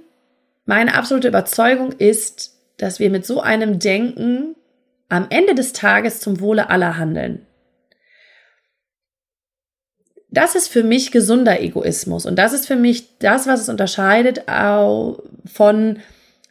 meine 0.64 0.96
absolute 0.96 1.28
Überzeugung 1.28 1.92
ist, 1.92 2.56
dass 2.76 2.98
wir 2.98 3.08
mit 3.08 3.24
so 3.24 3.40
einem 3.40 3.78
Denken 3.78 4.56
am 5.08 5.28
Ende 5.30 5.54
des 5.54 5.72
Tages 5.72 6.18
zum 6.18 6.40
Wohle 6.40 6.70
aller 6.70 6.98
handeln. 6.98 7.46
Das 10.28 10.56
ist 10.56 10.66
für 10.66 10.82
mich 10.82 11.12
gesunder 11.12 11.60
Egoismus 11.60 12.26
und 12.26 12.34
das 12.34 12.52
ist 12.52 12.66
für 12.66 12.74
mich 12.74 13.16
das, 13.20 13.46
was 13.46 13.60
es 13.60 13.68
unterscheidet 13.68 14.42
von 14.48 16.00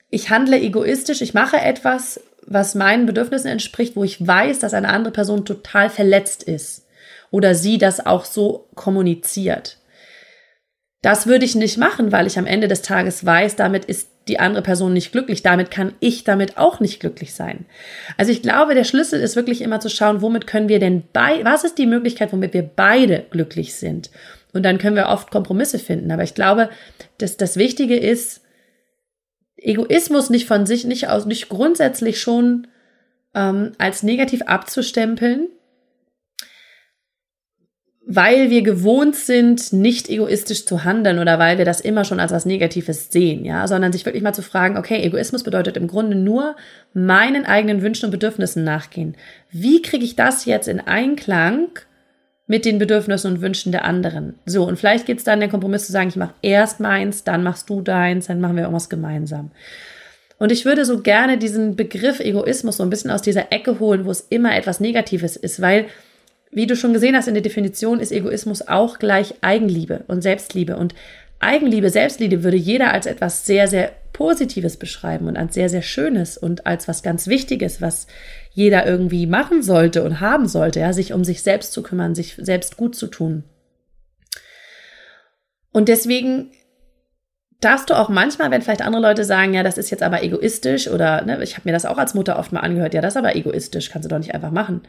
ich 0.09 0.29
handle 0.29 0.57
egoistisch, 0.57 1.21
ich 1.21 1.33
mache 1.33 1.57
etwas, 1.57 2.21
was 2.43 2.73
meinen 2.73 3.05
Bedürfnissen 3.05 3.51
entspricht, 3.51 3.97
wo 3.97 4.05
ich 4.05 4.25
weiß, 4.25 4.59
dass 4.59 4.73
eine 4.73 4.87
andere 4.93 5.11
Person 5.11 5.43
total 5.43 5.89
verletzt 5.89 6.41
ist 6.41 6.87
oder 7.31 7.53
sie 7.53 7.79
das 7.79 8.05
auch 8.05 8.23
so 8.23 8.69
kommuniziert. 8.75 9.77
Das 11.07 11.25
würde 11.25 11.45
ich 11.45 11.55
nicht 11.55 11.77
machen, 11.77 12.11
weil 12.11 12.27
ich 12.27 12.37
am 12.37 12.45
Ende 12.45 12.67
des 12.67 12.81
Tages 12.81 13.25
weiß, 13.25 13.55
damit 13.55 13.85
ist 13.85 14.09
die 14.27 14.41
andere 14.41 14.61
Person 14.61 14.91
nicht 14.91 15.13
glücklich. 15.13 15.41
Damit 15.41 15.71
kann 15.71 15.93
ich 16.01 16.25
damit 16.25 16.57
auch 16.57 16.81
nicht 16.81 16.99
glücklich 16.99 17.33
sein. 17.33 17.65
Also 18.17 18.33
ich 18.33 18.41
glaube, 18.41 18.75
der 18.75 18.83
Schlüssel 18.83 19.21
ist 19.21 19.37
wirklich 19.37 19.61
immer 19.61 19.79
zu 19.79 19.87
schauen, 19.87 20.21
womit 20.21 20.47
können 20.47 20.67
wir 20.67 20.79
denn 20.79 21.03
bei, 21.13 21.45
was 21.45 21.63
ist 21.63 21.77
die 21.77 21.85
Möglichkeit, 21.85 22.33
womit 22.33 22.53
wir 22.53 22.63
beide 22.63 23.25
glücklich 23.29 23.75
sind? 23.75 24.11
Und 24.51 24.63
dann 24.63 24.79
können 24.79 24.97
wir 24.97 25.07
oft 25.07 25.31
Kompromisse 25.31 25.79
finden. 25.79 26.11
Aber 26.11 26.23
ich 26.23 26.35
glaube, 26.35 26.69
dass 27.19 27.37
das 27.37 27.55
Wichtige 27.55 27.95
ist, 27.95 28.41
Egoismus 29.55 30.29
nicht 30.29 30.45
von 30.45 30.65
sich, 30.65 30.83
nicht 30.83 31.07
aus, 31.07 31.25
nicht 31.25 31.47
grundsätzlich 31.47 32.19
schon 32.19 32.67
ähm, 33.33 33.71
als 33.77 34.03
negativ 34.03 34.41
abzustempeln, 34.41 35.47
weil 38.09 38.49
wir 38.49 38.61
gewohnt 38.61 39.17
sind, 39.17 39.73
nicht 39.73 40.09
egoistisch 40.09 40.65
zu 40.65 40.85
handeln 40.85 41.19
oder 41.19 41.39
weil 41.39 41.57
wir 41.57 41.65
das 41.65 41.81
immer 41.81 42.05
schon 42.05 42.21
als 42.21 42.31
was 42.31 42.45
Negatives 42.45 43.11
sehen, 43.11 43.43
ja, 43.43 43.67
sondern 43.67 43.91
sich 43.91 44.05
wirklich 44.05 44.23
mal 44.23 44.33
zu 44.33 44.41
fragen, 44.41 44.77
okay, 44.77 45.03
Egoismus 45.03 45.43
bedeutet 45.43 45.75
im 45.75 45.87
Grunde 45.87 46.15
nur 46.15 46.55
meinen 46.93 47.45
eigenen 47.45 47.81
Wünschen 47.81 48.05
und 48.05 48.11
Bedürfnissen 48.11 48.63
nachgehen. 48.63 49.17
Wie 49.51 49.81
kriege 49.81 50.05
ich 50.05 50.15
das 50.15 50.45
jetzt 50.45 50.69
in 50.69 50.79
Einklang 50.79 51.67
mit 52.47 52.63
den 52.63 52.79
Bedürfnissen 52.79 53.29
und 53.29 53.41
Wünschen 53.41 53.73
der 53.73 53.83
anderen? 53.83 54.35
So, 54.45 54.63
und 54.65 54.79
vielleicht 54.79 55.05
geht 55.05 55.17
es 55.17 55.25
dann 55.25 55.41
der 55.41 55.49
Kompromiss 55.49 55.85
zu 55.85 55.91
sagen, 55.91 56.07
ich 56.07 56.15
mache 56.15 56.33
erst 56.41 56.79
meins, 56.79 57.25
dann 57.25 57.43
machst 57.43 57.69
du 57.69 57.81
deins, 57.81 58.27
dann 58.27 58.39
machen 58.39 58.55
wir 58.55 58.63
irgendwas 58.63 58.87
gemeinsam. 58.87 59.51
Und 60.39 60.53
ich 60.53 60.63
würde 60.63 60.85
so 60.85 61.01
gerne 61.01 61.37
diesen 61.37 61.75
Begriff 61.75 62.21
Egoismus 62.21 62.77
so 62.77 62.83
ein 62.83 62.89
bisschen 62.89 63.11
aus 63.11 63.21
dieser 63.21 63.51
Ecke 63.51 63.79
holen, 63.79 64.05
wo 64.05 64.11
es 64.11 64.21
immer 64.29 64.55
etwas 64.55 64.79
Negatives 64.79 65.35
ist, 65.35 65.61
weil 65.61 65.87
wie 66.51 66.67
du 66.67 66.75
schon 66.75 66.93
gesehen 66.93 67.15
hast 67.15 67.27
in 67.27 67.33
der 67.33 67.43
Definition, 67.43 67.99
ist 67.99 68.11
Egoismus 68.11 68.67
auch 68.67 68.99
gleich 68.99 69.35
Eigenliebe 69.41 70.03
und 70.07 70.21
Selbstliebe. 70.21 70.77
Und 70.77 70.95
Eigenliebe, 71.39 71.89
Selbstliebe 71.89 72.43
würde 72.43 72.57
jeder 72.57 72.93
als 72.93 73.05
etwas 73.05 73.45
sehr, 73.45 73.67
sehr 73.67 73.91
Positives 74.13 74.77
beschreiben 74.77 75.27
und 75.27 75.37
als 75.37 75.53
sehr, 75.53 75.69
sehr 75.69 75.83
Schönes 75.83 76.37
und 76.37 76.65
als 76.65 76.87
was 76.87 77.03
ganz 77.03 77.27
Wichtiges, 77.27 77.81
was 77.81 78.07
jeder 78.51 78.87
irgendwie 78.87 79.27
machen 79.27 79.61
sollte 79.61 80.03
und 80.03 80.19
haben 80.19 80.47
sollte, 80.47 80.79
ja, 80.79 80.93
sich 80.93 81.13
um 81.13 81.23
sich 81.23 81.43
selbst 81.43 81.73
zu 81.73 81.83
kümmern, 81.83 82.15
sich 82.15 82.35
selbst 82.37 82.77
gut 82.77 82.95
zu 82.95 83.07
tun. 83.07 83.43
Und 85.71 85.89
deswegen 85.89 86.49
darfst 87.59 87.91
du 87.91 87.93
auch 87.93 88.09
manchmal, 88.09 88.49
wenn 88.49 88.63
vielleicht 88.63 88.81
andere 88.81 89.01
Leute 89.01 89.23
sagen, 89.23 89.53
ja, 89.53 89.61
das 89.61 89.77
ist 89.77 89.91
jetzt 89.91 90.01
aber 90.01 90.23
egoistisch 90.23 90.87
oder 90.87 91.23
ne, 91.23 91.41
ich 91.43 91.55
habe 91.55 91.69
mir 91.69 91.73
das 91.73 91.85
auch 91.85 91.99
als 91.99 92.15
Mutter 92.15 92.39
oft 92.39 92.51
mal 92.51 92.61
angehört, 92.61 92.95
ja, 92.95 93.01
das 93.01 93.13
ist 93.13 93.17
aber 93.17 93.35
egoistisch, 93.35 93.91
kannst 93.91 94.05
du 94.05 94.09
doch 94.09 94.17
nicht 94.17 94.33
einfach 94.33 94.51
machen. 94.51 94.81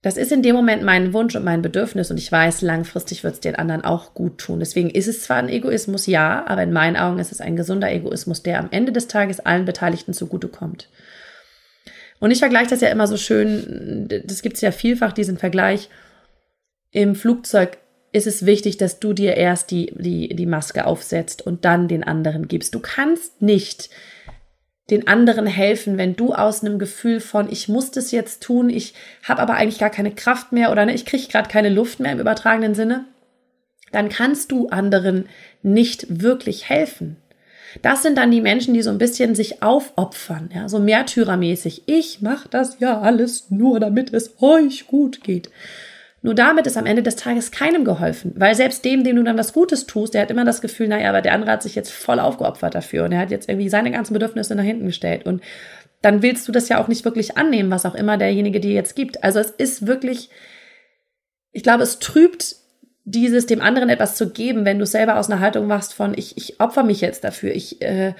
Das 0.00 0.16
ist 0.16 0.30
in 0.30 0.42
dem 0.42 0.54
Moment 0.54 0.84
mein 0.84 1.12
Wunsch 1.12 1.34
und 1.34 1.44
mein 1.44 1.60
Bedürfnis 1.60 2.10
und 2.10 2.18
ich 2.18 2.30
weiß, 2.30 2.62
langfristig 2.62 3.24
wird 3.24 3.34
es 3.34 3.40
den 3.40 3.56
anderen 3.56 3.82
auch 3.82 4.14
gut 4.14 4.38
tun. 4.38 4.60
Deswegen 4.60 4.90
ist 4.90 5.08
es 5.08 5.22
zwar 5.22 5.38
ein 5.38 5.48
Egoismus, 5.48 6.06
ja, 6.06 6.46
aber 6.46 6.62
in 6.62 6.72
meinen 6.72 6.96
Augen 6.96 7.18
ist 7.18 7.32
es 7.32 7.40
ein 7.40 7.56
gesunder 7.56 7.90
Egoismus, 7.90 8.44
der 8.44 8.60
am 8.60 8.68
Ende 8.70 8.92
des 8.92 9.08
Tages 9.08 9.40
allen 9.40 9.64
Beteiligten 9.64 10.12
zugutekommt. 10.12 10.88
Und 12.20 12.30
ich 12.30 12.38
vergleiche 12.38 12.70
das 12.70 12.80
ja 12.80 12.90
immer 12.90 13.08
so 13.08 13.16
schön, 13.16 14.08
das 14.24 14.42
gibt 14.42 14.56
es 14.56 14.60
ja 14.60 14.70
vielfach, 14.70 15.12
diesen 15.12 15.36
Vergleich. 15.36 15.88
Im 16.92 17.14
Flugzeug 17.16 17.78
ist 18.12 18.26
es 18.26 18.46
wichtig, 18.46 18.76
dass 18.76 19.00
du 19.00 19.12
dir 19.12 19.36
erst 19.36 19.70
die, 19.70 19.92
die, 19.96 20.34
die 20.34 20.46
Maske 20.46 20.86
aufsetzt 20.86 21.44
und 21.46 21.64
dann 21.64 21.88
den 21.88 22.04
anderen 22.04 22.48
gibst. 22.48 22.74
Du 22.74 22.80
kannst 22.80 23.42
nicht 23.42 23.90
den 24.90 25.06
anderen 25.06 25.46
helfen, 25.46 25.98
wenn 25.98 26.16
du 26.16 26.32
aus 26.32 26.64
einem 26.64 26.78
Gefühl 26.78 27.20
von, 27.20 27.50
ich 27.50 27.68
muss 27.68 27.90
das 27.90 28.10
jetzt 28.10 28.42
tun, 28.42 28.70
ich 28.70 28.94
habe 29.22 29.42
aber 29.42 29.54
eigentlich 29.54 29.78
gar 29.78 29.90
keine 29.90 30.14
Kraft 30.14 30.52
mehr 30.52 30.72
oder 30.72 30.86
ne, 30.86 30.94
ich 30.94 31.04
kriege 31.04 31.28
gerade 31.28 31.48
keine 31.48 31.68
Luft 31.68 32.00
mehr 32.00 32.12
im 32.12 32.20
übertragenen 32.20 32.74
Sinne, 32.74 33.04
dann 33.92 34.08
kannst 34.08 34.50
du 34.50 34.68
anderen 34.68 35.28
nicht 35.62 36.22
wirklich 36.22 36.68
helfen. 36.68 37.16
Das 37.82 38.02
sind 38.02 38.16
dann 38.16 38.30
die 38.30 38.40
Menschen, 38.40 38.72
die 38.72 38.82
so 38.82 38.90
ein 38.90 38.98
bisschen 38.98 39.34
sich 39.34 39.62
aufopfern, 39.62 40.50
ja, 40.54 40.68
so 40.70 40.78
märtyrermäßig. 40.78 41.82
Ich 41.86 42.22
mache 42.22 42.48
das 42.48 42.80
ja 42.80 43.00
alles 43.00 43.50
nur, 43.50 43.78
damit 43.78 44.12
es 44.14 44.36
euch 44.40 44.86
gut 44.86 45.22
geht. 45.22 45.50
Nur 46.20 46.34
damit 46.34 46.66
ist 46.66 46.76
am 46.76 46.86
Ende 46.86 47.02
des 47.02 47.14
Tages 47.16 47.52
keinem 47.52 47.84
geholfen, 47.84 48.32
weil 48.36 48.54
selbst 48.54 48.84
dem, 48.84 49.04
dem 49.04 49.16
du 49.16 49.22
dann 49.22 49.38
was 49.38 49.52
Gutes 49.52 49.86
tust, 49.86 50.14
der 50.14 50.22
hat 50.22 50.30
immer 50.30 50.44
das 50.44 50.60
Gefühl, 50.60 50.88
naja, 50.88 51.10
aber 51.10 51.22
der 51.22 51.32
andere 51.32 51.52
hat 51.52 51.62
sich 51.62 51.76
jetzt 51.76 51.92
voll 51.92 52.18
aufgeopfert 52.18 52.74
dafür 52.74 53.04
und 53.04 53.12
er 53.12 53.20
hat 53.20 53.30
jetzt 53.30 53.48
irgendwie 53.48 53.68
seine 53.68 53.92
ganzen 53.92 54.14
Bedürfnisse 54.14 54.56
nach 54.56 54.64
hinten 54.64 54.86
gestellt 54.86 55.26
und 55.26 55.42
dann 56.02 56.22
willst 56.22 56.46
du 56.46 56.52
das 56.52 56.68
ja 56.68 56.82
auch 56.82 56.88
nicht 56.88 57.04
wirklich 57.04 57.36
annehmen, 57.36 57.70
was 57.70 57.86
auch 57.86 57.94
immer 57.94 58.16
derjenige 58.16 58.60
dir 58.60 58.72
jetzt 58.72 58.94
gibt. 58.94 59.24
Also 59.24 59.38
es 59.38 59.50
ist 59.50 59.86
wirklich, 59.86 60.30
ich 61.52 61.62
glaube, 61.62 61.82
es 61.82 61.98
trübt 61.98 62.56
dieses 63.04 63.46
dem 63.46 63.60
anderen 63.60 63.88
etwas 63.88 64.16
zu 64.16 64.30
geben, 64.30 64.64
wenn 64.64 64.78
du 64.78 64.86
selber 64.86 65.18
aus 65.18 65.30
einer 65.30 65.40
Haltung 65.40 65.66
machst 65.66 65.94
von 65.94 66.14
ich, 66.16 66.36
ich 66.36 66.60
opfer 66.60 66.82
mich 66.82 67.00
jetzt 67.00 67.24
dafür, 67.24 67.52
ich, 67.52 67.80
äh, 67.80 68.14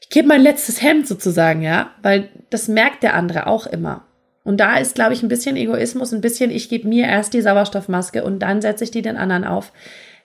ich 0.00 0.08
gebe 0.10 0.28
mein 0.28 0.42
letztes 0.42 0.80
Hemd 0.82 1.08
sozusagen, 1.08 1.62
ja, 1.62 1.90
weil 2.02 2.28
das 2.50 2.68
merkt 2.68 3.02
der 3.02 3.14
andere 3.14 3.46
auch 3.46 3.66
immer. 3.66 4.06
Und 4.44 4.58
da 4.58 4.76
ist, 4.76 4.94
glaube 4.94 5.12
ich, 5.12 5.22
ein 5.22 5.28
bisschen 5.28 5.56
Egoismus, 5.56 6.12
ein 6.12 6.20
bisschen, 6.20 6.50
ich 6.50 6.68
gebe 6.68 6.88
mir 6.88 7.06
erst 7.06 7.32
die 7.32 7.42
Sauerstoffmaske 7.42 8.24
und 8.24 8.40
dann 8.40 8.60
setze 8.60 8.84
ich 8.84 8.90
die 8.90 9.02
den 9.02 9.16
anderen 9.16 9.44
auf. 9.44 9.72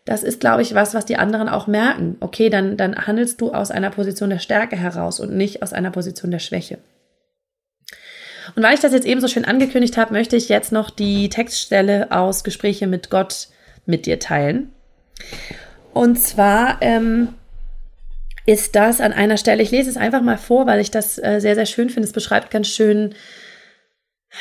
Das 0.06 0.24
ist, 0.24 0.40
glaube 0.40 0.62
ich, 0.62 0.74
was, 0.74 0.94
was 0.94 1.06
die 1.06 1.18
anderen 1.18 1.50
auch 1.50 1.68
merken. 1.68 2.16
Okay, 2.22 2.50
dann, 2.50 2.78
dann 2.78 3.08
handelst 3.08 3.42
du 3.42 3.52
aus 3.52 3.72
einer 3.72 3.90
Position 3.90 4.30
der 4.30 4.40
Stärke 4.40 4.78
heraus 4.78 5.20
und 5.20 5.36
nicht 5.36 5.62
aus 5.62 5.74
einer 5.74 5.92
Position 5.92 6.32
der 6.32 6.40
Schwäche. 6.40 6.80
Und 8.56 8.64
weil 8.64 8.74
ich 8.74 8.80
das 8.80 8.94
jetzt 8.94 9.06
eben 9.06 9.22
so 9.22 9.28
schön 9.28 9.46
angekündigt 9.46 9.98
habe, 9.98 10.14
möchte 10.14 10.36
ich 10.36 10.50
jetzt 10.50 10.72
noch 10.72 10.90
die 10.90 11.30
Textstelle 11.30 12.08
aus 12.12 12.44
Gespräche 12.44 12.88
mit 12.88 13.10
Gott 13.10 13.50
mit 13.86 14.06
dir 14.06 14.20
teilen. 14.20 14.72
Und 15.94 16.20
zwar 16.20 16.78
ähm, 16.82 17.34
ist 18.46 18.76
das 18.76 19.02
an 19.02 19.12
einer 19.12 19.38
Stelle, 19.38 19.62
ich 19.62 19.72
lese 19.72 19.90
es 19.90 19.98
einfach 19.98 20.22
mal 20.22 20.38
vor, 20.38 20.66
weil 20.68 20.80
ich 20.80 20.90
das 20.90 21.18
äh, 21.22 21.40
sehr, 21.40 21.56
sehr 21.56 21.66
schön 21.66 21.90
finde. 21.90 22.08
Es 22.08 22.14
beschreibt 22.14 22.50
ganz 22.50 22.68
schön, 22.68 23.14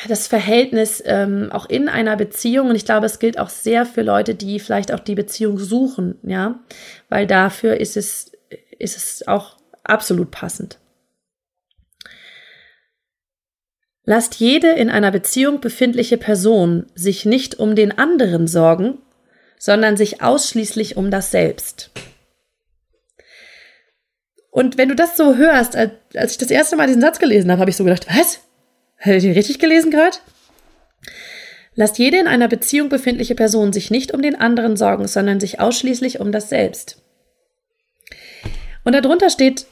das 0.08 0.26
Verhältnis 0.26 1.02
ähm, 1.06 1.50
auch 1.52 1.68
in 1.68 1.88
einer 1.88 2.16
Beziehung 2.16 2.70
und 2.70 2.76
ich 2.76 2.84
glaube, 2.84 3.06
es 3.06 3.18
gilt 3.18 3.38
auch 3.38 3.48
sehr 3.48 3.86
für 3.86 4.02
Leute, 4.02 4.34
die 4.34 4.60
vielleicht 4.60 4.92
auch 4.92 5.00
die 5.00 5.14
Beziehung 5.14 5.58
suchen, 5.58 6.18
ja, 6.22 6.60
weil 7.08 7.26
dafür 7.26 7.78
ist 7.78 7.96
es, 7.96 8.32
ist 8.78 8.96
es 8.96 9.28
auch 9.28 9.56
absolut 9.84 10.30
passend. 10.30 10.78
Lasst 14.04 14.36
jede 14.36 14.70
in 14.70 14.88
einer 14.88 15.10
Beziehung 15.10 15.60
befindliche 15.60 16.16
Person 16.16 16.86
sich 16.94 17.24
nicht 17.24 17.58
um 17.58 17.74
den 17.74 17.96
anderen 17.96 18.46
sorgen, 18.46 18.98
sondern 19.58 19.96
sich 19.96 20.22
ausschließlich 20.22 20.96
um 20.96 21.10
das 21.10 21.32
Selbst. 21.32 21.90
Und 24.50 24.78
wenn 24.78 24.88
du 24.88 24.94
das 24.94 25.16
so 25.16 25.36
hörst, 25.36 25.74
als, 25.76 25.92
als 26.14 26.32
ich 26.32 26.38
das 26.38 26.50
erste 26.50 26.76
Mal 26.76 26.86
diesen 26.86 27.02
Satz 27.02 27.18
gelesen 27.18 27.50
habe, 27.50 27.60
habe 27.60 27.70
ich 27.70 27.76
so 27.76 27.84
gedacht, 27.84 28.06
was? 28.08 28.45
Hättet 28.96 29.24
ihr 29.24 29.36
richtig 29.36 29.58
gelesen 29.58 29.90
gerade? 29.90 30.16
Lasst 31.74 31.98
jede 31.98 32.18
in 32.18 32.26
einer 32.26 32.48
Beziehung 32.48 32.88
befindliche 32.88 33.34
Person 33.34 33.72
sich 33.72 33.90
nicht 33.90 34.12
um 34.14 34.22
den 34.22 34.34
anderen 34.34 34.76
sorgen, 34.76 35.06
sondern 35.06 35.40
sich 35.40 35.60
ausschließlich 35.60 36.20
um 36.20 36.32
das 36.32 36.48
Selbst. 36.48 37.02
Und 38.84 38.94
darunter 38.94 39.28
steht, 39.28 39.66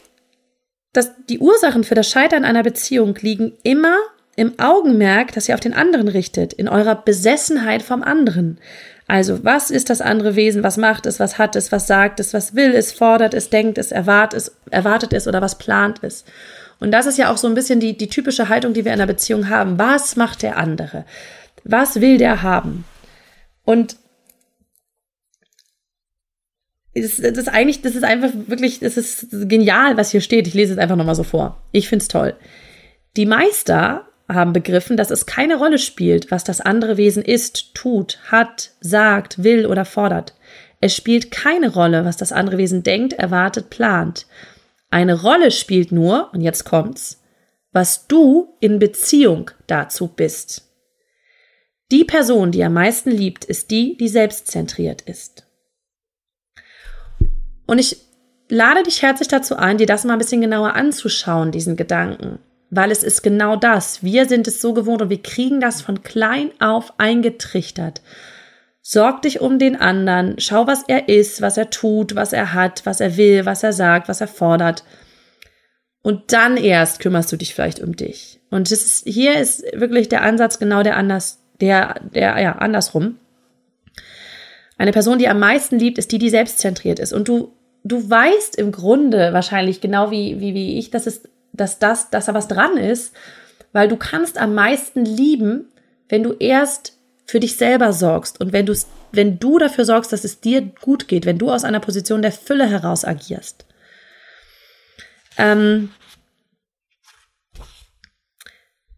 dass 0.93 1.12
die 1.28 1.38
Ursachen 1.38 1.83
für 1.85 1.95
das 1.95 2.11
Scheitern 2.11 2.45
einer 2.45 2.62
Beziehung 2.62 3.16
liegen 3.21 3.54
immer 3.62 3.97
im 4.37 4.59
Augenmerk, 4.59 5.33
das 5.33 5.49
ihr 5.49 5.54
auf 5.54 5.61
den 5.61 5.75
anderen 5.75 6.09
richtet, 6.09 6.52
in 6.52 6.69
eurer 6.69 6.95
Besessenheit 6.97 7.83
vom 7.83 8.02
anderen. 8.02 8.59
Also, 9.07 9.45
was 9.45 9.71
ist 9.71 9.90
das 9.90 10.00
andere 10.00 10.35
Wesen? 10.35 10.62
Was 10.62 10.76
macht 10.76 11.07
es? 11.07 11.21
Was 11.21 11.38
hat 11.38 11.57
es? 11.57 11.73
Was 11.73 11.87
sagt 11.87 12.21
es? 12.21 12.35
Was 12.35 12.54
will 12.54 12.75
es? 12.75 12.93
Fordert 12.93 13.35
es? 13.35 13.50
Denkt 13.50 13.78
es? 13.78 13.93
Erwartet 13.93 14.38
es? 14.38 14.52
Erwartet 14.71 15.12
es 15.12 15.28
oder 15.28 15.43
was 15.43 15.59
plant 15.59 15.99
es? 16.02 16.25
Und 16.85 16.91
das 16.91 17.07
ist 17.07 17.17
ja 17.17 17.33
auch 17.33 17.38
so 17.38 17.49
ein 17.49 17.55
bisschen 17.55 17.81
die, 17.81 17.97
die 17.97 18.09
typische 18.09 18.50
Haltung, 18.50 18.75
die 18.75 18.85
wir 18.85 18.93
in 18.93 19.00
einer 19.00 19.11
Beziehung 19.11 19.49
haben. 19.49 19.79
Was 19.79 20.17
macht 20.17 20.43
der 20.43 20.59
andere? 20.59 21.07
Was 21.64 22.03
will 22.03 22.19
der 22.19 22.43
haben? 22.43 22.85
Und 23.64 23.97
das, 26.95 27.19
ist 27.19 27.49
eigentlich, 27.49 27.81
das 27.81 27.95
ist 27.95 28.05
einfach 28.05 28.29
wirklich, 28.49 28.81
das 28.81 28.99
ist 28.99 29.29
genial, 29.49 29.97
was 29.97 30.11
hier 30.11 30.21
steht. 30.21 30.47
Ich 30.47 30.53
lese 30.53 30.75
es 30.75 30.79
einfach 30.79 30.97
nochmal 30.97 31.14
so 31.14 31.23
vor. 31.23 31.62
Ich 31.73 31.88
finde 31.88 32.03
es 32.03 32.09
toll. 32.09 32.37
Die 33.17 33.25
Meister 33.25 34.07
haben 34.29 34.53
begriffen, 34.53 34.99
dass 34.99 35.11
es 35.11 35.25
keine 35.25 35.57
Rolle 35.57 35.79
spielt, 35.79 36.31
was 36.31 36.45
das 36.45 36.61
andere 36.61 36.99
Wesen 36.99 37.23
ist, 37.23 37.75
tut, 37.75 38.19
hat, 38.31 38.73
sagt, 38.83 39.43
will 39.43 39.64
oder 39.64 39.87
fordert. 39.87 40.35
Es 40.83 40.95
spielt 40.95 41.31
keine 41.31 41.73
Rolle, 41.73 42.05
was 42.05 42.19
das 42.19 42.31
andere 42.31 42.59
Wesen 42.59 42.83
denkt, 42.83 43.14
erwartet, 43.14 43.71
plant. 43.71 44.26
Eine 44.91 45.21
Rolle 45.21 45.50
spielt 45.50 45.93
nur, 45.93 46.31
und 46.33 46.41
jetzt 46.41 46.64
kommt's, 46.64 47.23
was 47.73 48.07
du 48.07 48.57
in 48.61 48.79
Beziehung 48.79 49.50
dazu 49.67 50.09
bist. 50.09 50.71
Die 51.91 52.05
Person, 52.05 52.53
die 52.53 52.64
am 52.64 52.73
meisten 52.73 53.11
liebt, 53.11 53.45
ist 53.45 53.71
die, 53.71 53.97
die 53.97 54.09
selbstzentriert 54.09 55.03
ist. 55.03 55.47
Und 57.67 57.79
ich 57.79 57.99
lade 58.49 58.83
dich 58.83 59.03
herzlich 59.03 59.29
dazu 59.29 59.57
ein, 59.57 59.79
dir 59.79 59.87
das 59.87 60.05
mal 60.05 60.14
ein 60.14 60.19
bisschen 60.19 60.41
genauer 60.41 60.75
anzuschauen, 60.75 61.50
diesen 61.50 61.76
Gedanken. 61.76 62.38
Weil 62.71 62.91
es 62.91 63.03
ist 63.03 63.23
genau 63.23 63.57
das. 63.57 64.03
Wir 64.03 64.26
sind 64.26 64.49
es 64.49 64.61
so 64.61 64.73
gewohnt 64.73 65.03
und 65.03 65.11
wir 65.11 65.23
kriegen 65.23 65.61
das 65.61 65.83
von 65.83 66.03
klein 66.03 66.50
auf 66.61 66.99
eingetrichtert. 66.99 68.03
Sorg 68.87 69.23
dich 69.23 69.41
um 69.41 69.59
den 69.59 69.76
anderen, 69.81 70.38
schau, 70.38 70.67
was 70.67 70.83
er 70.87 71.09
ist, 71.09 71.41
was 71.41 71.57
er 71.57 71.71
tut, 71.71 72.14
was 72.17 72.35
er 72.35 72.53
hat, 72.53 72.85
was 72.85 73.00
er 73.00 73.17
will, 73.17 73.47
was 73.47 73.62
er 73.62 73.73
sagt, 73.73 74.09
was 74.09 74.21
er 74.21 74.29
fordert. 74.29 74.85
Und 76.03 76.35
dann 76.35 76.59
erst 76.59 77.00
kümmerst 77.00 77.33
du 77.33 77.37
dich 77.37 77.55
vielleicht 77.55 77.81
um 77.81 77.97
dich. 77.97 78.41
Und 78.50 78.71
das 78.71 78.85
ist, 78.85 79.09
hier 79.09 79.38
ist 79.38 79.64
wirklich 79.73 80.11
der 80.11 80.23
Ansatz 80.23 80.59
genau 80.59 80.83
der 80.83 80.99
anders, 80.99 81.38
der, 81.62 81.95
der, 82.14 82.38
ja, 82.43 82.57
andersrum. 82.57 83.17
Eine 84.76 84.93
Person, 84.93 85.19
die 85.19 85.29
am 85.29 85.38
meisten 85.38 85.79
liebt, 85.79 85.97
ist 85.97 86.12
die, 86.12 86.19
die 86.19 86.29
selbstzentriert 86.29 86.99
ist. 86.99 87.14
Und 87.14 87.26
du 87.26 87.55
du 87.85 88.11
weißt 88.11 88.57
im 88.57 88.73
Grunde 88.73 89.33
wahrscheinlich 89.33 89.81
genau 89.81 90.11
wie, 90.11 90.41
wie, 90.41 90.55
wie 90.55 90.79
ich, 90.79 90.91
dass, 90.91 91.07
es, 91.07 91.23
dass, 91.53 91.79
das, 91.79 92.11
dass 92.11 92.26
da 92.26 92.35
was 92.35 92.49
dran 92.49 92.76
ist, 92.76 93.14
weil 93.73 93.88
du 93.88 93.97
kannst 93.97 94.38
am 94.38 94.55
meisten 94.55 95.05
lieben, 95.05 95.69
wenn 96.09 96.23
du 96.23 96.33
erst 96.33 96.94
für 97.25 97.40
dich 97.40 97.57
selber 97.57 97.93
sorgst 97.93 98.40
und 98.40 98.52
wenn 98.52 98.66
du, 98.66 98.75
wenn 99.12 99.38
du 99.38 99.59
dafür 99.59 99.85
sorgst, 99.85 100.12
dass 100.12 100.25
es 100.25 100.40
dir 100.40 100.61
gut 100.81 101.09
geht, 101.09 101.26
wenn 101.26 101.38
du 101.38 101.50
aus 101.50 101.64
einer 101.64 101.81
Position 101.81 102.23
der 102.23 102.33
Fülle 102.33 102.69
heraus 102.69 103.04
agierst. 103.04 103.66
Ähm, 105.38 105.90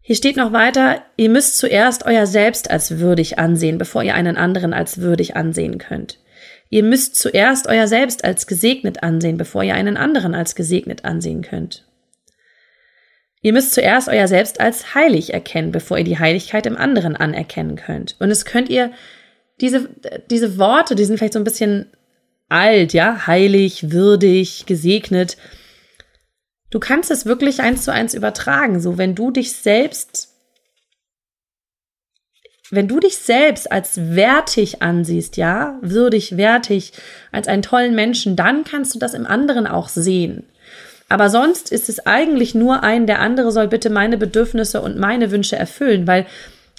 hier 0.01 0.15
steht 0.15 0.37
noch 0.37 0.53
weiter, 0.53 1.01
ihr 1.17 1.29
müsst 1.29 1.57
zuerst 1.57 2.05
euer 2.05 2.27
Selbst 2.27 2.69
als 2.69 2.99
würdig 2.99 3.39
ansehen, 3.39 3.77
bevor 3.77 4.03
ihr 4.03 4.15
einen 4.15 4.37
anderen 4.37 4.73
als 4.73 4.99
würdig 4.99 5.35
ansehen 5.35 5.79
könnt. 5.79 6.19
Ihr 6.69 6.83
müsst 6.83 7.15
zuerst 7.15 7.67
euer 7.67 7.87
Selbst 7.87 8.23
als 8.23 8.47
gesegnet 8.47 9.03
ansehen, 9.03 9.37
bevor 9.37 9.63
ihr 9.63 9.73
einen 9.73 9.97
anderen 9.97 10.33
als 10.35 10.55
gesegnet 10.55 11.05
ansehen 11.05 11.41
könnt. 11.41 11.86
Ihr 13.47 13.53
müsst 13.53 13.73
zuerst 13.73 14.09
euer 14.09 14.27
Selbst 14.27 14.59
als 14.59 14.93
heilig 14.93 15.33
erkennen, 15.33 15.71
bevor 15.71 15.97
ihr 15.97 16.03
die 16.03 16.19
Heiligkeit 16.19 16.65
im 16.65 16.75
anderen 16.75 17.15
anerkennen 17.15 17.77
könnt. 17.77 18.17
Und 18.19 18.29
es 18.29 18.43
könnt 18.43 18.67
ihr, 18.67 18.91
diese, 19.61 19.89
diese 20.29 20.57
Worte, 20.57 20.95
die 20.95 21.05
sind 21.05 21.17
vielleicht 21.17 21.31
so 21.31 21.39
ein 21.39 21.45
bisschen 21.45 21.93
alt, 22.49 22.91
ja, 22.91 23.25
heilig, 23.25 23.89
würdig, 23.89 24.65
gesegnet. 24.65 25.37
Du 26.71 26.81
kannst 26.81 27.09
es 27.09 27.25
wirklich 27.25 27.61
eins 27.61 27.85
zu 27.85 27.93
eins 27.93 28.13
übertragen. 28.13 28.81
So, 28.81 28.97
wenn 28.97 29.15
du 29.15 29.31
dich 29.31 29.53
selbst 29.53 30.33
wenn 32.69 32.89
du 32.89 32.99
dich 32.99 33.17
selbst 33.17 33.71
als 33.71 34.13
wertig 34.13 34.81
ansiehst, 34.81 35.37
ja, 35.37 35.79
würdig, 35.81 36.35
wertig, 36.35 36.91
als 37.31 37.47
einen 37.47 37.61
tollen 37.61 37.95
Menschen, 37.95 38.35
dann 38.35 38.65
kannst 38.65 38.93
du 38.93 38.99
das 38.99 39.13
im 39.13 39.25
anderen 39.25 39.67
auch 39.67 39.87
sehen. 39.87 40.49
Aber 41.09 41.29
sonst 41.29 41.71
ist 41.71 41.89
es 41.89 42.05
eigentlich 42.05 42.53
nur 42.53 42.83
ein, 42.83 43.07
der 43.07 43.19
andere 43.19 43.51
soll 43.51 43.67
bitte 43.67 43.89
meine 43.89 44.17
Bedürfnisse 44.17 44.81
und 44.81 44.97
meine 44.97 45.31
Wünsche 45.31 45.55
erfüllen, 45.55 46.05
weil 46.05 46.25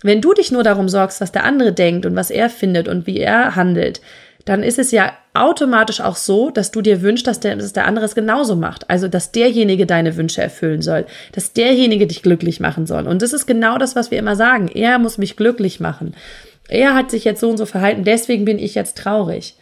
wenn 0.03 0.21
du 0.21 0.33
dich 0.33 0.53
nur 0.53 0.63
darum 0.63 0.89
sorgst, 0.89 1.21
was 1.21 1.33
der 1.33 1.45
andere 1.45 1.73
denkt 1.73 2.07
und 2.07 2.15
was 2.15 2.31
er 2.31 2.51
findet 2.51 2.89
und 2.89 3.07
wie 3.07 3.19
er 3.19 3.57
handelt, 3.57 4.01
dann 4.45 4.63
ist 4.63 4.79
es 4.79 4.93
ja 4.93 5.13
automatisch 5.35 6.01
auch 6.01 6.17
so, 6.17 6.51
dass 6.51 6.71
du 6.71 6.81
dir 6.81 7.03
wünschst, 7.03 7.27
dass 7.27 7.41
der, 7.41 7.57
dass 7.57 7.73
der 7.73 7.87
andere 7.87 8.07
es 8.07 8.15
genauso 8.15 8.57
macht. 8.57 8.89
Also, 8.89 9.09
dass 9.09 9.33
derjenige 9.33 9.85
deine 9.85 10.17
Wünsche 10.17 10.41
erfüllen 10.41 10.81
soll, 10.81 11.05
dass 11.33 11.53
derjenige 11.53 12.07
dich 12.07 12.23
glücklich 12.23 12.59
machen 12.59 12.87
soll. 12.87 13.07
Und 13.07 13.21
das 13.21 13.33
ist 13.33 13.47
genau 13.47 13.77
das, 13.77 13.95
was 13.95 14.11
wir 14.11 14.19
immer 14.19 14.37
sagen. 14.37 14.69
Er 14.69 14.99
muss 14.99 15.19
mich 15.19 15.37
glücklich 15.37 15.81
machen. 15.81 16.15
Er 16.69 16.95
hat 16.95 17.11
sich 17.11 17.25
jetzt 17.25 17.41
so 17.41 17.51
und 17.51 17.59
so 17.59 17.67
verhalten, 17.67 18.05
deswegen 18.05 18.45
bin 18.45 18.59
ich 18.59 18.75
jetzt 18.75 18.97
traurig. 18.97 19.57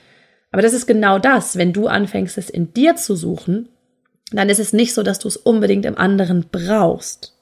Aber 0.52 0.62
das 0.62 0.72
ist 0.72 0.86
genau 0.86 1.18
das, 1.18 1.56
wenn 1.56 1.72
du 1.72 1.88
anfängst, 1.88 2.38
es 2.38 2.50
in 2.50 2.72
dir 2.72 2.96
zu 2.96 3.16
suchen, 3.16 3.68
dann 4.32 4.48
ist 4.48 4.58
es 4.58 4.72
nicht 4.72 4.94
so, 4.94 5.02
dass 5.02 5.18
du 5.18 5.28
es 5.28 5.36
unbedingt 5.36 5.84
im 5.86 5.96
anderen 5.96 6.48
brauchst. 6.50 7.34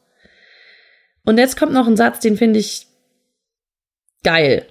Und 1.25 1.39
jetzt 1.39 1.57
kommt 1.57 1.73
noch 1.73 1.87
ein 1.87 1.97
Satz, 1.97 2.21
den 2.21 2.37
finde 2.37 2.59
ich 2.59 2.87
geil. 4.23 4.67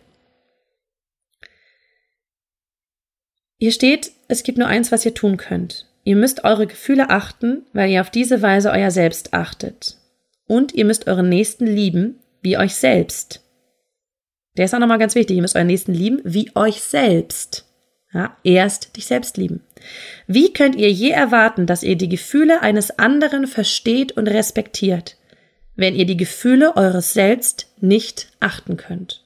Hier 3.57 3.71
steht, 3.71 4.11
es 4.27 4.43
gibt 4.43 4.57
nur 4.57 4.67
eins, 4.67 4.91
was 4.91 5.05
ihr 5.05 5.13
tun 5.13 5.37
könnt. 5.37 5.87
Ihr 6.03 6.15
müsst 6.15 6.43
eure 6.43 6.67
Gefühle 6.67 7.09
achten, 7.09 7.65
weil 7.71 7.89
ihr 7.89 8.01
auf 8.01 8.09
diese 8.09 8.41
Weise 8.41 8.71
euer 8.71 8.91
Selbst 8.91 9.33
achtet. 9.33 9.97
Und 10.47 10.73
ihr 10.73 10.85
müsst 10.85 11.07
euren 11.07 11.29
Nächsten 11.29 11.65
lieben, 11.65 12.19
wie 12.41 12.57
euch 12.57 12.75
selbst. 12.75 13.41
Der 14.57 14.65
ist 14.65 14.75
auch 14.75 14.79
nochmal 14.79 14.99
ganz 14.99 15.15
wichtig. 15.15 15.37
Ihr 15.37 15.41
müsst 15.41 15.55
euren 15.55 15.67
Nächsten 15.67 15.93
lieben, 15.93 16.21
wie 16.25 16.53
euch 16.55 16.81
selbst. 16.81 17.72
Ja, 18.13 18.37
erst 18.43 18.95
dich 18.95 19.07
selbst 19.07 19.37
lieben. 19.37 19.63
Wie 20.27 20.53
könnt 20.53 20.75
ihr 20.75 20.91
je 20.91 21.09
erwarten, 21.09 21.65
dass 21.65 21.81
ihr 21.81 21.95
die 21.95 22.09
Gefühle 22.09 22.61
eines 22.61 22.99
anderen 22.99 23.47
versteht 23.47 24.11
und 24.11 24.27
respektiert, 24.27 25.17
wenn 25.75 25.95
ihr 25.95 26.05
die 26.05 26.17
Gefühle 26.17 26.77
eures 26.77 27.13
Selbst 27.13 27.73
nicht 27.81 28.31
achten 28.39 28.77
könnt? 28.77 29.23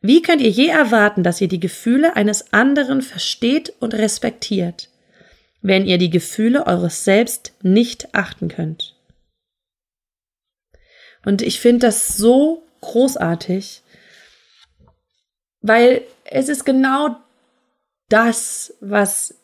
Wie 0.00 0.22
könnt 0.22 0.40
ihr 0.40 0.50
je 0.50 0.68
erwarten, 0.68 1.24
dass 1.24 1.40
ihr 1.40 1.48
die 1.48 1.58
Gefühle 1.58 2.14
eines 2.14 2.52
anderen 2.52 3.02
versteht 3.02 3.72
und 3.80 3.92
respektiert, 3.92 4.88
wenn 5.62 5.86
ihr 5.86 5.98
die 5.98 6.10
Gefühle 6.10 6.66
eures 6.68 7.02
Selbst 7.02 7.54
nicht 7.62 8.14
achten 8.14 8.46
könnt? 8.46 8.94
Und 11.24 11.42
ich 11.42 11.58
finde 11.58 11.88
das 11.88 12.16
so 12.16 12.62
großartig, 12.82 13.82
weil 15.66 16.02
es 16.24 16.48
ist 16.48 16.64
genau 16.64 17.16
das, 18.08 18.74
was, 18.80 19.42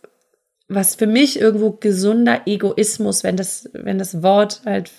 was 0.68 0.94
für 0.94 1.06
mich 1.06 1.40
irgendwo 1.40 1.72
gesunder 1.72 2.42
Egoismus, 2.46 3.24
wenn 3.24 3.36
das, 3.36 3.70
wenn 3.72 3.98
das 3.98 4.22
Wort 4.22 4.62
halt, 4.64 4.90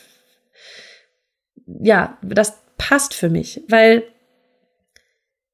ja, 1.65 2.17
das 2.21 2.61
passt 2.77 3.13
für 3.13 3.29
mich, 3.29 3.61
weil 3.69 4.03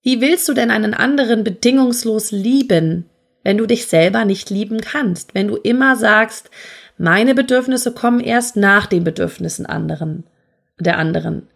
wie 0.02 0.22
willst 0.22 0.48
du 0.48 0.54
denn 0.54 0.72
einen 0.72 0.94
anderen 0.94 1.44
bedingungslos 1.44 2.32
lieben, 2.32 3.10
wenn 3.44 3.58
du 3.58 3.66
dich 3.66 3.88
selber 3.88 4.26
nicht 4.26 4.50
lieben 4.50 4.82
kannst? 4.82 5.36
Wenn 5.36 5.48
du 5.48 5.58
immer 5.58 5.96
sagst, 5.96 6.50
meine 6.98 7.36
Bedürfnisse 7.36 7.94
kommen 7.94 8.20
erst 8.20 8.56
nach 8.56 8.86
den 8.86 9.04
Bedürfnissen 9.04 9.66
anderen, 9.66 10.26
der 10.80 10.98
anderen. 10.98 11.48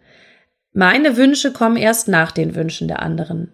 Meine 0.73 1.17
Wünsche 1.17 1.51
kommen 1.51 1.77
erst 1.77 2.07
nach 2.07 2.31
den 2.31 2.55
Wünschen 2.55 2.87
der 2.87 3.01
anderen. 3.01 3.53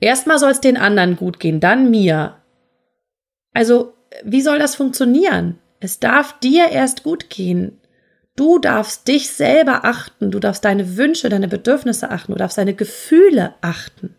Erstmal 0.00 0.38
soll 0.38 0.52
es 0.52 0.60
den 0.60 0.76
anderen 0.76 1.16
gut 1.16 1.40
gehen, 1.40 1.60
dann 1.60 1.90
mir. 1.90 2.36
Also, 3.52 3.94
wie 4.22 4.42
soll 4.42 4.58
das 4.58 4.76
funktionieren? 4.76 5.58
Es 5.80 5.98
darf 6.00 6.38
dir 6.40 6.68
erst 6.70 7.02
gut 7.02 7.30
gehen. 7.30 7.80
Du 8.36 8.60
darfst 8.60 9.08
dich 9.08 9.30
selber 9.30 9.84
achten, 9.84 10.30
du 10.30 10.38
darfst 10.38 10.64
deine 10.64 10.96
Wünsche, 10.96 11.28
deine 11.28 11.48
Bedürfnisse 11.48 12.10
achten, 12.10 12.32
du 12.32 12.38
darfst 12.38 12.56
deine 12.56 12.74
Gefühle 12.74 13.54
achten. 13.60 14.14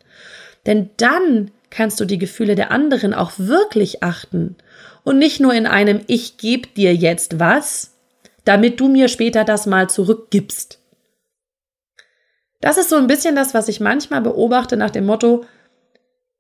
Denn 0.65 0.89
dann 0.98 1.52
kannst 1.70 2.00
du 2.02 2.06
die 2.06 2.18
Gefühle 2.18 2.56
der 2.56 2.72
anderen 2.72 3.13
auch 3.13 3.32
wirklich 3.38 4.04
achten 4.04 4.58
und 5.06 5.18
nicht 5.18 5.39
nur 5.39 5.54
in 5.54 5.65
einem 5.65 6.02
Ich 6.08 6.38
gebe 6.38 6.68
dir 6.68 6.94
jetzt 6.94 7.39
was, 7.39 7.96
damit 8.44 8.80
du 8.82 8.89
mir 8.89 9.08
später 9.08 9.46
das 9.46 9.65
mal 9.65 9.89
zurückgibst. 9.89 10.80
Das 12.60 12.78
ist 12.78 12.89
so 12.89 12.98
ein 12.98 13.08
bisschen 13.08 13.36
das, 13.36 13.54
was 13.54 13.70
ich 13.70 13.80
manchmal 13.80 14.22
beobachte 14.22 14.76
nach 14.76 14.89
dem 14.89 15.06
Motto, 15.06 15.46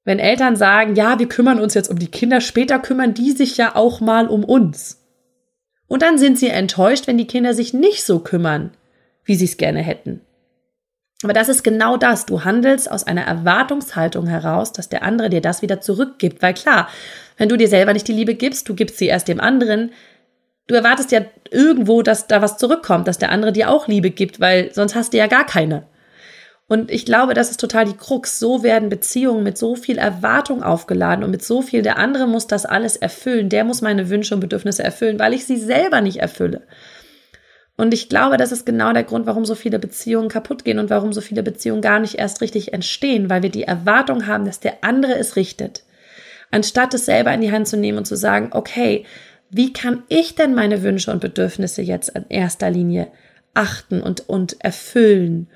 wenn 0.05 0.19
Eltern 0.19 0.55
sagen, 0.55 0.95
ja, 0.95 1.19
wir 1.19 1.27
kümmern 1.27 1.59
uns 1.59 1.73
jetzt 1.73 1.89
um 1.89 1.99
die 1.99 2.07
Kinder, 2.07 2.41
später 2.41 2.79
kümmern 2.79 3.13
die 3.13 3.31
sich 3.31 3.57
ja 3.57 3.75
auch 3.75 4.01
mal 4.01 4.27
um 4.27 4.43
uns. 4.43 5.05
Und 5.87 6.01
dann 6.01 6.17
sind 6.17 6.37
sie 6.37 6.49
enttäuscht, 6.49 7.07
wenn 7.07 7.17
die 7.17 7.27
Kinder 7.27 7.53
sich 7.53 7.73
nicht 7.73 8.03
so 8.03 8.19
kümmern, 8.19 8.71
wie 9.25 9.35
sie 9.35 9.45
es 9.45 9.57
gerne 9.57 9.81
hätten. 9.81 10.21
Aber 11.23 11.33
das 11.33 11.49
ist 11.49 11.63
genau 11.63 11.97
das. 11.97 12.25
Du 12.25 12.45
handelst 12.45 12.89
aus 12.89 13.03
einer 13.03 13.23
Erwartungshaltung 13.23 14.27
heraus, 14.27 14.71
dass 14.71 14.87
der 14.87 15.03
andere 15.03 15.29
dir 15.29 15.41
das 15.41 15.61
wieder 15.61 15.81
zurückgibt. 15.81 16.41
Weil 16.41 16.53
klar, 16.53 16.87
wenn 17.37 17.49
du 17.49 17.57
dir 17.57 17.67
selber 17.67 17.91
nicht 17.91 18.07
die 18.07 18.13
Liebe 18.13 18.35
gibst, 18.35 18.69
du 18.69 18.75
gibst 18.75 18.97
sie 18.97 19.07
erst 19.07 19.27
dem 19.27 19.41
anderen, 19.41 19.91
du 20.67 20.75
erwartest 20.75 21.11
ja 21.11 21.21
irgendwo, 21.51 22.03
dass 22.03 22.27
da 22.27 22.41
was 22.41 22.57
zurückkommt, 22.57 23.07
dass 23.07 23.17
der 23.17 23.31
andere 23.31 23.51
dir 23.51 23.69
auch 23.69 23.87
Liebe 23.87 24.11
gibt, 24.11 24.39
weil 24.39 24.73
sonst 24.73 24.95
hast 24.95 25.11
du 25.11 25.17
ja 25.17 25.27
gar 25.27 25.45
keine. 25.45 25.83
Und 26.69 26.91
ich 26.91 27.03
glaube, 27.03 27.33
das 27.33 27.49
ist 27.49 27.59
total 27.59 27.85
die 27.85 27.97
Krux. 27.97 28.37
So 28.37 28.61
werden 28.61 28.89
Beziehungen 28.89 29.43
mit 29.43 29.57
so 29.57 29.75
viel 29.75 29.97
Erwartung 29.97 30.61
aufgeladen 30.61 31.23
und 31.23 31.31
mit 31.31 31.43
so 31.43 31.63
viel, 31.63 31.81
der 31.81 31.97
andere 31.97 32.27
muss 32.27 32.45
das 32.45 32.67
alles 32.67 32.95
erfüllen, 32.95 33.49
der 33.49 33.63
muss 33.63 33.81
meine 33.81 34.09
Wünsche 34.09 34.35
und 34.35 34.39
Bedürfnisse 34.39 34.83
erfüllen, 34.83 35.17
weil 35.17 35.33
ich 35.33 35.45
sie 35.45 35.57
selber 35.57 35.99
nicht 36.01 36.17
erfülle. 36.17 36.61
Und 37.75 37.91
ich 37.91 38.07
glaube, 38.07 38.37
das 38.37 38.51
ist 38.51 38.67
genau 38.67 38.93
der 38.93 39.03
Grund, 39.03 39.25
warum 39.25 39.45
so 39.45 39.55
viele 39.55 39.79
Beziehungen 39.79 40.29
kaputt 40.29 40.63
gehen 40.63 40.77
und 40.77 40.91
warum 40.91 41.11
so 41.11 41.21
viele 41.21 41.41
Beziehungen 41.41 41.81
gar 41.81 41.99
nicht 41.99 42.15
erst 42.15 42.39
richtig 42.41 42.71
entstehen, 42.71 43.31
weil 43.31 43.41
wir 43.41 43.49
die 43.49 43.63
Erwartung 43.63 44.27
haben, 44.27 44.45
dass 44.45 44.59
der 44.59 44.83
andere 44.83 45.17
es 45.17 45.35
richtet. 45.35 45.83
Anstatt 46.51 46.93
es 46.93 47.05
selber 47.05 47.33
in 47.33 47.41
die 47.41 47.51
Hand 47.51 47.67
zu 47.67 47.77
nehmen 47.77 47.97
und 47.97 48.05
zu 48.05 48.15
sagen, 48.15 48.49
okay, 48.51 49.05
wie 49.49 49.73
kann 49.73 50.03
ich 50.07 50.35
denn 50.35 50.53
meine 50.53 50.83
Wünsche 50.83 51.09
und 51.09 51.21
Bedürfnisse 51.21 51.81
jetzt 51.81 52.09
in 52.09 52.25
erster 52.29 52.69
Linie 52.69 53.07
achten 53.55 54.01
und, 54.01 54.29
und 54.29 54.63
erfüllen? 54.63 55.47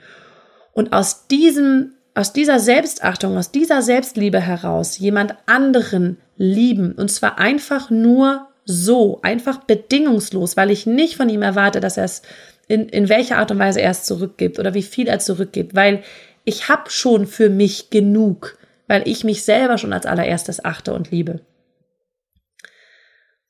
Und 0.74 0.94
aus 0.94 1.28
diesem, 1.28 1.94
aus 2.14 2.34
dieser 2.34 2.60
Selbstachtung, 2.60 3.38
aus 3.38 3.52
dieser 3.52 3.82
Selbstliebe 3.82 4.40
heraus 4.40 4.98
jemand 4.98 5.36
anderen 5.46 6.18
lieben. 6.36 6.94
Und 6.94 7.12
zwar 7.12 7.40
einfach 7.40 7.90
nur 7.90 8.48
so, 8.66 9.20
einfach 9.22 9.64
bedingungslos, 9.64 10.58
weil 10.58 10.72
ich 10.72 10.86
nicht 10.86 11.16
von 11.16 11.30
ihm 11.30 11.42
erwarte, 11.42 11.80
dass 11.80 11.98
er 11.98 12.06
es 12.06 12.22
in, 12.68 12.88
in 12.90 13.10
welcher 13.10 13.38
Art 13.38 13.52
und 13.52 13.60
Weise 13.60 13.82
er 13.82 13.92
es 13.92 14.04
zurückgibt 14.04 14.60
oder 14.60 14.74
wie 14.74 14.84
viel 14.84 15.08
er 15.08 15.20
zurückgibt, 15.20 15.76
weil 15.76 16.04
ich 16.46 16.70
habe 16.70 16.90
schon 16.90 17.28
für 17.28 17.50
mich 17.50 17.90
genug, 17.90 18.58
weil 18.88 19.08
ich 19.08 19.24
mich 19.24 19.44
selber 19.44 19.78
schon 19.78 19.94
als 19.94 20.06
allererstes 20.06 20.64
achte 20.64 20.94
und 20.94 21.12
liebe. 21.12 21.42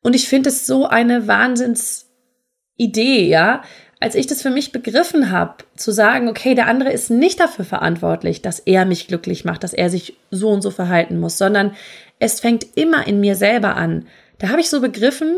Und 0.01 0.15
ich 0.15 0.27
finde 0.27 0.49
es 0.49 0.67
so 0.67 0.85
eine 0.85 1.27
Wahnsinnsidee, 1.27 3.27
ja. 3.27 3.63
Als 4.03 4.15
ich 4.15 4.27
das 4.27 4.41
für 4.41 4.49
mich 4.49 4.73
begriffen 4.73 5.31
habe, 5.31 5.63
zu 5.77 5.93
sagen, 5.93 6.27
okay, 6.27 6.55
der 6.55 6.67
andere 6.67 6.91
ist 6.91 7.09
nicht 7.09 7.39
dafür 7.39 7.63
verantwortlich, 7.63 8.41
dass 8.41 8.59
er 8.59 8.83
mich 8.83 9.07
glücklich 9.07 9.45
macht, 9.45 9.63
dass 9.63 9.71
er 9.71 9.89
sich 9.89 10.17
so 10.29 10.49
und 10.49 10.61
so 10.61 10.71
verhalten 10.71 11.21
muss, 11.21 11.37
sondern 11.37 11.73
es 12.19 12.41
fängt 12.41 12.67
immer 12.75 13.07
in 13.07 13.21
mir 13.21 13.37
selber 13.37 13.77
an. 13.77 14.05
Da 14.39 14.49
habe 14.49 14.59
ich 14.59 14.69
so 14.69 14.81
begriffen, 14.81 15.37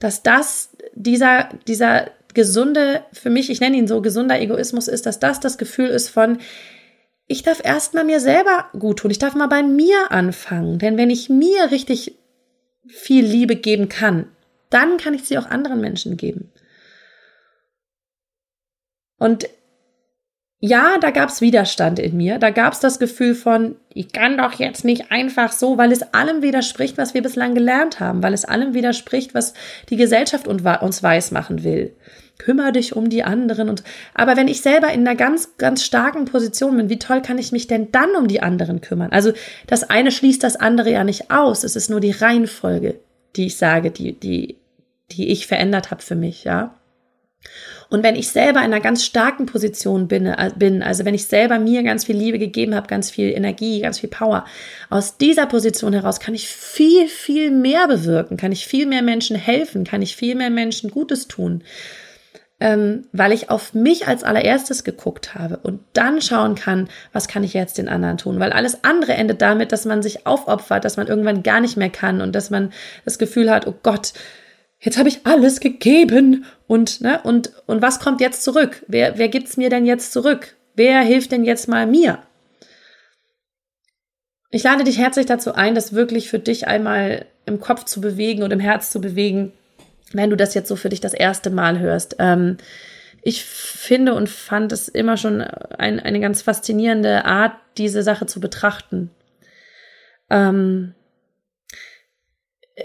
dass 0.00 0.22
das 0.22 0.76
dieser, 0.94 1.48
dieser 1.66 2.10
gesunde, 2.34 3.04
für 3.10 3.30
mich, 3.30 3.48
ich 3.48 3.60
nenne 3.60 3.78
ihn 3.78 3.88
so 3.88 4.02
gesunder 4.02 4.38
Egoismus 4.38 4.86
ist, 4.86 5.06
dass 5.06 5.18
das 5.18 5.40
das 5.40 5.56
Gefühl 5.56 5.88
ist 5.88 6.10
von, 6.10 6.40
ich 7.26 7.42
darf 7.42 7.64
erstmal 7.64 8.04
mir 8.04 8.20
selber 8.20 8.66
gut 8.78 8.98
tun. 8.98 9.10
Ich 9.10 9.18
darf 9.18 9.34
mal 9.34 9.46
bei 9.46 9.62
mir 9.62 10.12
anfangen. 10.12 10.78
Denn 10.78 10.98
wenn 10.98 11.08
ich 11.08 11.30
mir 11.30 11.70
richtig 11.70 12.18
viel 12.86 13.24
Liebe 13.24 13.56
geben 13.56 13.88
kann, 13.88 14.26
dann 14.68 14.98
kann 14.98 15.14
ich 15.14 15.24
sie 15.24 15.38
auch 15.38 15.46
anderen 15.46 15.80
Menschen 15.80 16.18
geben. 16.18 16.52
Und 19.22 19.48
ja, 20.58 20.98
da 21.00 21.10
gab 21.10 21.28
es 21.28 21.40
Widerstand 21.40 21.98
in 21.98 22.16
mir. 22.16 22.38
Da 22.38 22.50
gab 22.50 22.72
es 22.72 22.80
das 22.80 22.98
Gefühl 22.98 23.34
von, 23.34 23.76
ich 23.92 24.12
kann 24.12 24.38
doch 24.38 24.52
jetzt 24.54 24.84
nicht 24.84 25.10
einfach 25.10 25.50
so, 25.50 25.76
weil 25.76 25.90
es 25.90 26.02
allem 26.14 26.42
widerspricht, 26.42 26.98
was 26.98 27.14
wir 27.14 27.22
bislang 27.22 27.54
gelernt 27.54 27.98
haben, 27.98 28.22
weil 28.22 28.32
es 28.32 28.44
allem 28.44 28.74
widerspricht, 28.74 29.34
was 29.34 29.54
die 29.90 29.96
Gesellschaft 29.96 30.46
uns 30.46 31.02
weismachen 31.02 31.64
will. 31.64 31.96
Kümmer 32.38 32.72
dich 32.72 32.96
um 32.96 33.10
die 33.10 33.22
anderen 33.22 33.68
und, 33.68 33.84
aber 34.14 34.36
wenn 34.36 34.48
ich 34.48 34.60
selber 34.60 34.92
in 34.92 35.06
einer 35.06 35.16
ganz, 35.16 35.56
ganz 35.58 35.84
starken 35.84 36.24
Position 36.24 36.76
bin, 36.76 36.88
wie 36.88 36.98
toll 36.98 37.22
kann 37.22 37.38
ich 37.38 37.52
mich 37.52 37.66
denn 37.66 37.92
dann 37.92 38.14
um 38.16 38.26
die 38.26 38.42
anderen 38.42 38.80
kümmern? 38.80 39.12
Also, 39.12 39.32
das 39.66 39.88
eine 39.88 40.10
schließt 40.10 40.42
das 40.42 40.56
andere 40.56 40.90
ja 40.90 41.04
nicht 41.04 41.30
aus. 41.30 41.62
Es 41.62 41.76
ist 41.76 41.90
nur 41.90 42.00
die 42.00 42.12
Reihenfolge, 42.12 43.00
die 43.36 43.46
ich 43.46 43.56
sage, 43.56 43.90
die, 43.90 44.18
die, 44.18 44.58
die 45.10 45.28
ich 45.28 45.46
verändert 45.46 45.90
habe 45.90 46.02
für 46.02 46.16
mich, 46.16 46.44
ja. 46.44 46.74
Und 47.92 48.02
wenn 48.02 48.16
ich 48.16 48.30
selber 48.30 48.60
in 48.60 48.72
einer 48.72 48.80
ganz 48.80 49.04
starken 49.04 49.44
Position 49.44 50.08
bin, 50.08 50.24
äh, 50.24 50.50
bin, 50.56 50.82
also 50.82 51.04
wenn 51.04 51.12
ich 51.12 51.26
selber 51.26 51.58
mir 51.58 51.82
ganz 51.82 52.06
viel 52.06 52.16
Liebe 52.16 52.38
gegeben 52.38 52.74
habe, 52.74 52.86
ganz 52.86 53.10
viel 53.10 53.30
Energie, 53.30 53.82
ganz 53.82 53.98
viel 53.98 54.08
Power, 54.08 54.46
aus 54.88 55.18
dieser 55.18 55.44
Position 55.44 55.92
heraus 55.92 56.18
kann 56.18 56.34
ich 56.34 56.48
viel, 56.48 57.06
viel 57.06 57.50
mehr 57.50 57.86
bewirken, 57.88 58.38
kann 58.38 58.50
ich 58.50 58.66
viel 58.66 58.86
mehr 58.86 59.02
Menschen 59.02 59.36
helfen, 59.36 59.84
kann 59.84 60.00
ich 60.00 60.16
viel 60.16 60.36
mehr 60.36 60.48
Menschen 60.48 60.90
Gutes 60.90 61.28
tun, 61.28 61.64
ähm, 62.60 63.08
weil 63.12 63.30
ich 63.30 63.50
auf 63.50 63.74
mich 63.74 64.08
als 64.08 64.24
allererstes 64.24 64.84
geguckt 64.84 65.34
habe 65.34 65.58
und 65.58 65.80
dann 65.92 66.22
schauen 66.22 66.54
kann, 66.54 66.88
was 67.12 67.28
kann 67.28 67.44
ich 67.44 67.52
jetzt 67.52 67.76
den 67.76 67.90
anderen 67.90 68.16
tun, 68.16 68.40
weil 68.40 68.52
alles 68.52 68.84
andere 68.84 69.12
endet 69.12 69.42
damit, 69.42 69.70
dass 69.70 69.84
man 69.84 70.02
sich 70.02 70.26
aufopfert, 70.26 70.86
dass 70.86 70.96
man 70.96 71.08
irgendwann 71.08 71.42
gar 71.42 71.60
nicht 71.60 71.76
mehr 71.76 71.90
kann 71.90 72.22
und 72.22 72.34
dass 72.34 72.48
man 72.48 72.72
das 73.04 73.18
Gefühl 73.18 73.50
hat, 73.50 73.66
oh 73.66 73.74
Gott, 73.82 74.14
jetzt 74.82 74.98
habe 74.98 75.08
ich 75.08 75.24
alles 75.24 75.60
gegeben 75.60 76.44
und, 76.66 77.00
ne, 77.00 77.20
und, 77.22 77.52
und 77.66 77.80
was 77.80 78.00
kommt 78.00 78.20
jetzt 78.20 78.42
zurück? 78.42 78.84
Wer, 78.88 79.16
wer 79.16 79.28
gibt's 79.28 79.56
mir 79.56 79.70
denn 79.70 79.86
jetzt 79.86 80.12
zurück? 80.12 80.56
Wer 80.74 81.00
hilft 81.00 81.32
denn 81.32 81.44
jetzt 81.44 81.68
mal 81.68 81.86
mir? 81.86 82.18
Ich 84.50 84.64
lade 84.64 84.84
dich 84.84 84.98
herzlich 84.98 85.26
dazu 85.26 85.54
ein, 85.54 85.74
das 85.74 85.94
wirklich 85.94 86.28
für 86.28 86.38
dich 86.38 86.66
einmal 86.66 87.24
im 87.46 87.60
Kopf 87.60 87.84
zu 87.84 88.00
bewegen 88.00 88.42
und 88.42 88.52
im 88.52 88.60
Herz 88.60 88.90
zu 88.90 89.00
bewegen, 89.00 89.52
wenn 90.12 90.30
du 90.30 90.36
das 90.36 90.54
jetzt 90.54 90.68
so 90.68 90.76
für 90.76 90.90
dich 90.90 91.00
das 91.00 91.14
erste 91.14 91.50
Mal 91.50 91.78
hörst. 91.78 92.16
Ähm, 92.18 92.58
ich 93.22 93.44
finde 93.44 94.14
und 94.14 94.28
fand 94.28 94.72
es 94.72 94.88
immer 94.88 95.16
schon 95.16 95.40
ein, 95.40 96.00
eine 96.00 96.20
ganz 96.20 96.42
faszinierende 96.42 97.24
Art, 97.24 97.52
diese 97.78 98.02
Sache 98.02 98.26
zu 98.26 98.40
betrachten. 98.40 99.10
Ähm, 100.28 100.94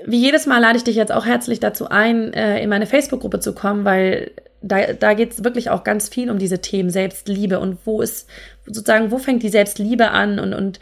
wie 0.06 0.20
jedes 0.20 0.46
Mal 0.46 0.60
lade 0.60 0.78
ich 0.78 0.84
dich 0.84 0.96
jetzt 0.96 1.12
auch 1.12 1.26
herzlich 1.26 1.60
dazu 1.60 1.90
ein, 1.90 2.34
äh, 2.34 2.62
in 2.62 2.70
meine 2.70 2.86
Facebook-Gruppe 2.86 3.40
zu 3.40 3.54
kommen, 3.54 3.86
weil 3.86 4.32
da, 4.62 4.94
da 4.94 5.14
geht 5.14 5.32
es 5.32 5.44
wirklich 5.44 5.70
auch 5.70 5.84
ganz 5.84 6.10
viel 6.10 6.30
um 6.30 6.40
diese 6.40 6.60
Themen 6.60 6.90
Selbstliebe 6.90 7.60
und 7.60 7.78
wo 7.86 8.02
ist 8.02 8.28
sozusagen, 8.66 9.12
wo 9.12 9.18
fängt 9.18 9.44
die 9.44 9.50
Selbstliebe 9.50 10.10
an 10.10 10.40
und, 10.40 10.54
und 10.54 10.80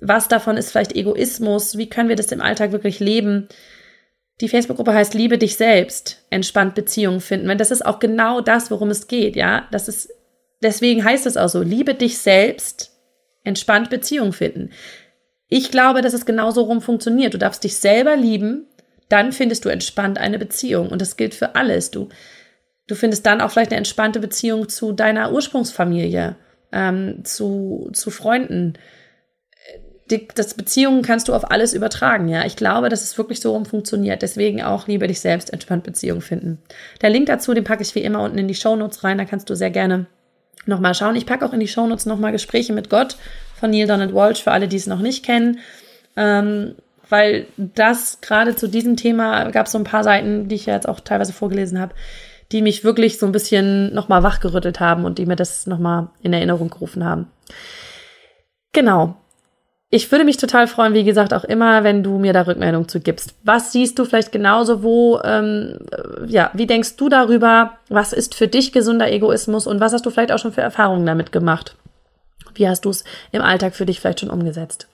was 0.00 0.28
davon 0.28 0.56
ist 0.56 0.70
vielleicht 0.70 0.94
Egoismus, 0.94 1.78
wie 1.78 1.88
können 1.88 2.08
wir 2.08 2.16
das 2.16 2.32
im 2.32 2.40
Alltag 2.40 2.72
wirklich 2.72 3.00
leben. 3.00 3.48
Die 4.40 4.48
Facebook-Gruppe 4.48 4.92
heißt 4.92 5.14
Liebe 5.14 5.38
dich 5.38 5.56
selbst, 5.56 6.24
entspannt 6.30 6.74
Beziehungen 6.74 7.20
finden. 7.20 7.48
Weil 7.48 7.56
das 7.56 7.70
ist 7.70 7.86
auch 7.86 8.00
genau 8.00 8.40
das, 8.40 8.70
worum 8.70 8.90
es 8.90 9.06
geht, 9.06 9.36
ja. 9.36 9.68
Das 9.70 9.88
ist, 9.88 10.10
deswegen 10.62 11.04
heißt 11.04 11.26
es 11.26 11.36
auch 11.36 11.48
so, 11.48 11.62
liebe 11.62 11.94
dich 11.94 12.18
selbst, 12.18 12.90
entspannt 13.44 13.90
Beziehungen 13.90 14.32
finden. 14.32 14.70
Ich 15.56 15.70
glaube, 15.70 16.02
dass 16.02 16.14
es 16.14 16.26
genauso 16.26 16.62
rum 16.62 16.80
funktioniert. 16.80 17.32
Du 17.32 17.38
darfst 17.38 17.62
dich 17.62 17.76
selber 17.76 18.16
lieben, 18.16 18.66
dann 19.08 19.30
findest 19.30 19.64
du 19.64 19.68
entspannt 19.68 20.18
eine 20.18 20.36
Beziehung. 20.36 20.88
Und 20.88 21.00
das 21.00 21.16
gilt 21.16 21.32
für 21.32 21.54
alles. 21.54 21.92
Du, 21.92 22.08
du 22.88 22.96
findest 22.96 23.24
dann 23.24 23.40
auch 23.40 23.52
vielleicht 23.52 23.70
eine 23.70 23.78
entspannte 23.78 24.18
Beziehung 24.18 24.68
zu 24.68 24.90
deiner 24.90 25.30
Ursprungsfamilie, 25.30 26.34
ähm, 26.72 27.24
zu, 27.24 27.88
zu 27.92 28.10
Freunden. 28.10 28.72
Die, 30.10 30.26
das 30.34 30.54
Beziehungen 30.54 31.02
kannst 31.02 31.28
du 31.28 31.34
auf 31.34 31.48
alles 31.52 31.72
übertragen, 31.72 32.26
ja. 32.26 32.44
Ich 32.44 32.56
glaube, 32.56 32.88
dass 32.88 33.04
es 33.04 33.16
wirklich 33.16 33.38
so 33.38 33.52
rum 33.52 33.64
funktioniert. 33.64 34.22
Deswegen 34.22 34.60
auch 34.60 34.88
liebe 34.88 35.06
dich 35.06 35.20
selbst 35.20 35.52
entspannt 35.52 35.84
Beziehung 35.84 36.20
finden. 36.20 36.60
Der 37.00 37.10
Link 37.10 37.26
dazu, 37.26 37.54
den 37.54 37.62
packe 37.62 37.84
ich 37.84 37.94
wie 37.94 38.02
immer 38.02 38.24
unten 38.24 38.38
in 38.38 38.48
die 38.48 38.56
Show 38.56 38.74
Notes 38.74 39.04
rein. 39.04 39.18
Da 39.18 39.24
kannst 39.24 39.48
du 39.48 39.54
sehr 39.54 39.70
gerne 39.70 40.06
nochmal 40.66 40.96
schauen. 40.96 41.14
Ich 41.14 41.26
packe 41.26 41.46
auch 41.46 41.52
in 41.52 41.60
die 41.60 41.68
Show 41.68 41.86
Notes 41.86 42.06
nochmal 42.06 42.32
Gespräche 42.32 42.72
mit 42.72 42.90
Gott 42.90 43.16
von 43.64 43.70
Neil 43.70 43.86
Donald 43.86 44.14
Walsh, 44.14 44.42
für 44.42 44.52
alle, 44.52 44.68
die 44.68 44.76
es 44.76 44.86
noch 44.86 44.98
nicht 44.98 45.24
kennen. 45.24 45.58
Ähm, 46.16 46.74
weil 47.08 47.46
das 47.56 48.20
gerade 48.20 48.56
zu 48.56 48.68
diesem 48.68 48.98
Thema 48.98 49.50
gab 49.52 49.66
es 49.66 49.72
so 49.72 49.78
ein 49.78 49.84
paar 49.84 50.04
Seiten, 50.04 50.48
die 50.48 50.56
ich 50.56 50.66
ja 50.66 50.74
jetzt 50.74 50.86
auch 50.86 51.00
teilweise 51.00 51.32
vorgelesen 51.32 51.80
habe, 51.80 51.94
die 52.52 52.60
mich 52.60 52.84
wirklich 52.84 53.18
so 53.18 53.24
ein 53.24 53.32
bisschen 53.32 53.94
nochmal 53.94 54.22
wachgerüttelt 54.22 54.80
haben 54.80 55.06
und 55.06 55.16
die 55.16 55.24
mir 55.24 55.36
das 55.36 55.66
nochmal 55.66 56.08
in 56.20 56.34
Erinnerung 56.34 56.68
gerufen 56.68 57.04
haben. 57.06 57.28
Genau. 58.74 59.16
Ich 59.88 60.12
würde 60.12 60.26
mich 60.26 60.36
total 60.36 60.66
freuen, 60.66 60.92
wie 60.92 61.04
gesagt, 61.04 61.32
auch 61.32 61.44
immer, 61.44 61.84
wenn 61.84 62.02
du 62.02 62.18
mir 62.18 62.34
da 62.34 62.42
Rückmeldung 62.42 62.86
zu 62.86 63.00
gibst. 63.00 63.34
Was 63.44 63.72
siehst 63.72 63.98
du 63.98 64.04
vielleicht 64.04 64.30
genauso, 64.30 64.82
wo, 64.82 65.20
ähm, 65.24 65.78
ja, 66.26 66.50
wie 66.52 66.66
denkst 66.66 66.96
du 66.96 67.08
darüber? 67.08 67.78
Was 67.88 68.12
ist 68.12 68.34
für 68.34 68.48
dich 68.48 68.72
gesunder 68.72 69.10
Egoismus 69.10 69.66
und 69.66 69.80
was 69.80 69.94
hast 69.94 70.04
du 70.04 70.10
vielleicht 70.10 70.32
auch 70.32 70.38
schon 70.38 70.52
für 70.52 70.60
Erfahrungen 70.60 71.06
damit 71.06 71.32
gemacht? 71.32 71.76
Wie 72.54 72.68
hast 72.68 72.84
du 72.84 72.90
es 72.90 73.04
im 73.32 73.42
Alltag 73.42 73.74
für 73.74 73.86
dich 73.86 74.00
vielleicht 74.00 74.20
schon 74.20 74.30
umgesetzt? 74.30 74.88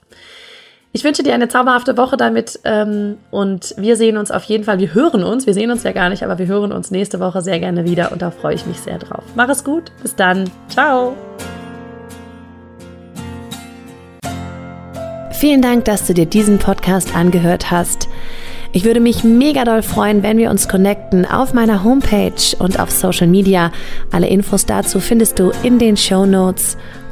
Ich 0.93 1.05
wünsche 1.05 1.23
dir 1.23 1.35
eine 1.35 1.47
zauberhafte 1.47 1.97
Woche 1.97 2.17
damit 2.17 2.59
ähm, 2.65 3.19
und 3.31 3.75
wir 3.77 3.95
sehen 3.95 4.17
uns 4.17 4.33
auf 4.33 4.43
jeden 4.45 4.65
Fall, 4.65 4.81
wir 4.81 4.93
hören 4.93 5.23
uns, 5.23 5.47
wir 5.47 5.55
sehen 5.55 5.71
uns 5.71 5.85
ja 5.85 5.93
gar 5.93 6.09
nicht, 6.09 6.25
aber 6.25 6.39
wir 6.39 6.47
hören 6.47 6.73
uns 6.73 6.91
nächste 6.91 7.21
Woche 7.21 7.43
sehr 7.43 7.61
gerne 7.61 7.85
wieder 7.85 8.11
und 8.11 8.23
da 8.23 8.33
freue 8.33 8.55
ich 8.55 8.67
mich 8.67 8.81
sehr 8.81 8.99
drauf. 8.99 9.23
Mach 9.37 9.49
es 9.49 9.63
gut, 9.63 9.93
bis 10.03 10.17
dann, 10.17 10.51
ciao. 10.69 11.17
Vielen 15.31 15.63
Dank, 15.63 15.85
dass 15.85 16.07
du 16.09 16.13
dir 16.13 16.27
diesen 16.27 16.59
Podcast 16.59 17.15
angehört 17.15 17.71
hast. 17.71 18.09
Ich 18.73 18.85
würde 18.85 19.01
mich 19.01 19.25
mega 19.25 19.65
doll 19.65 19.83
freuen, 19.83 20.23
wenn 20.23 20.39
wir 20.39 20.51
uns 20.51 20.69
connecten 20.69 21.25
auf 21.25 21.55
meiner 21.55 21.83
Homepage 21.83 22.57
und 22.59 22.79
auf 22.79 22.91
Social 22.91 23.27
Media. 23.27 23.73
Alle 24.13 24.29
Infos 24.29 24.67
dazu 24.67 25.01
findest 25.01 25.39
du 25.39 25.51
in 25.63 25.79
den 25.79 25.97
Show 25.97 26.27
Notes. 26.27 26.77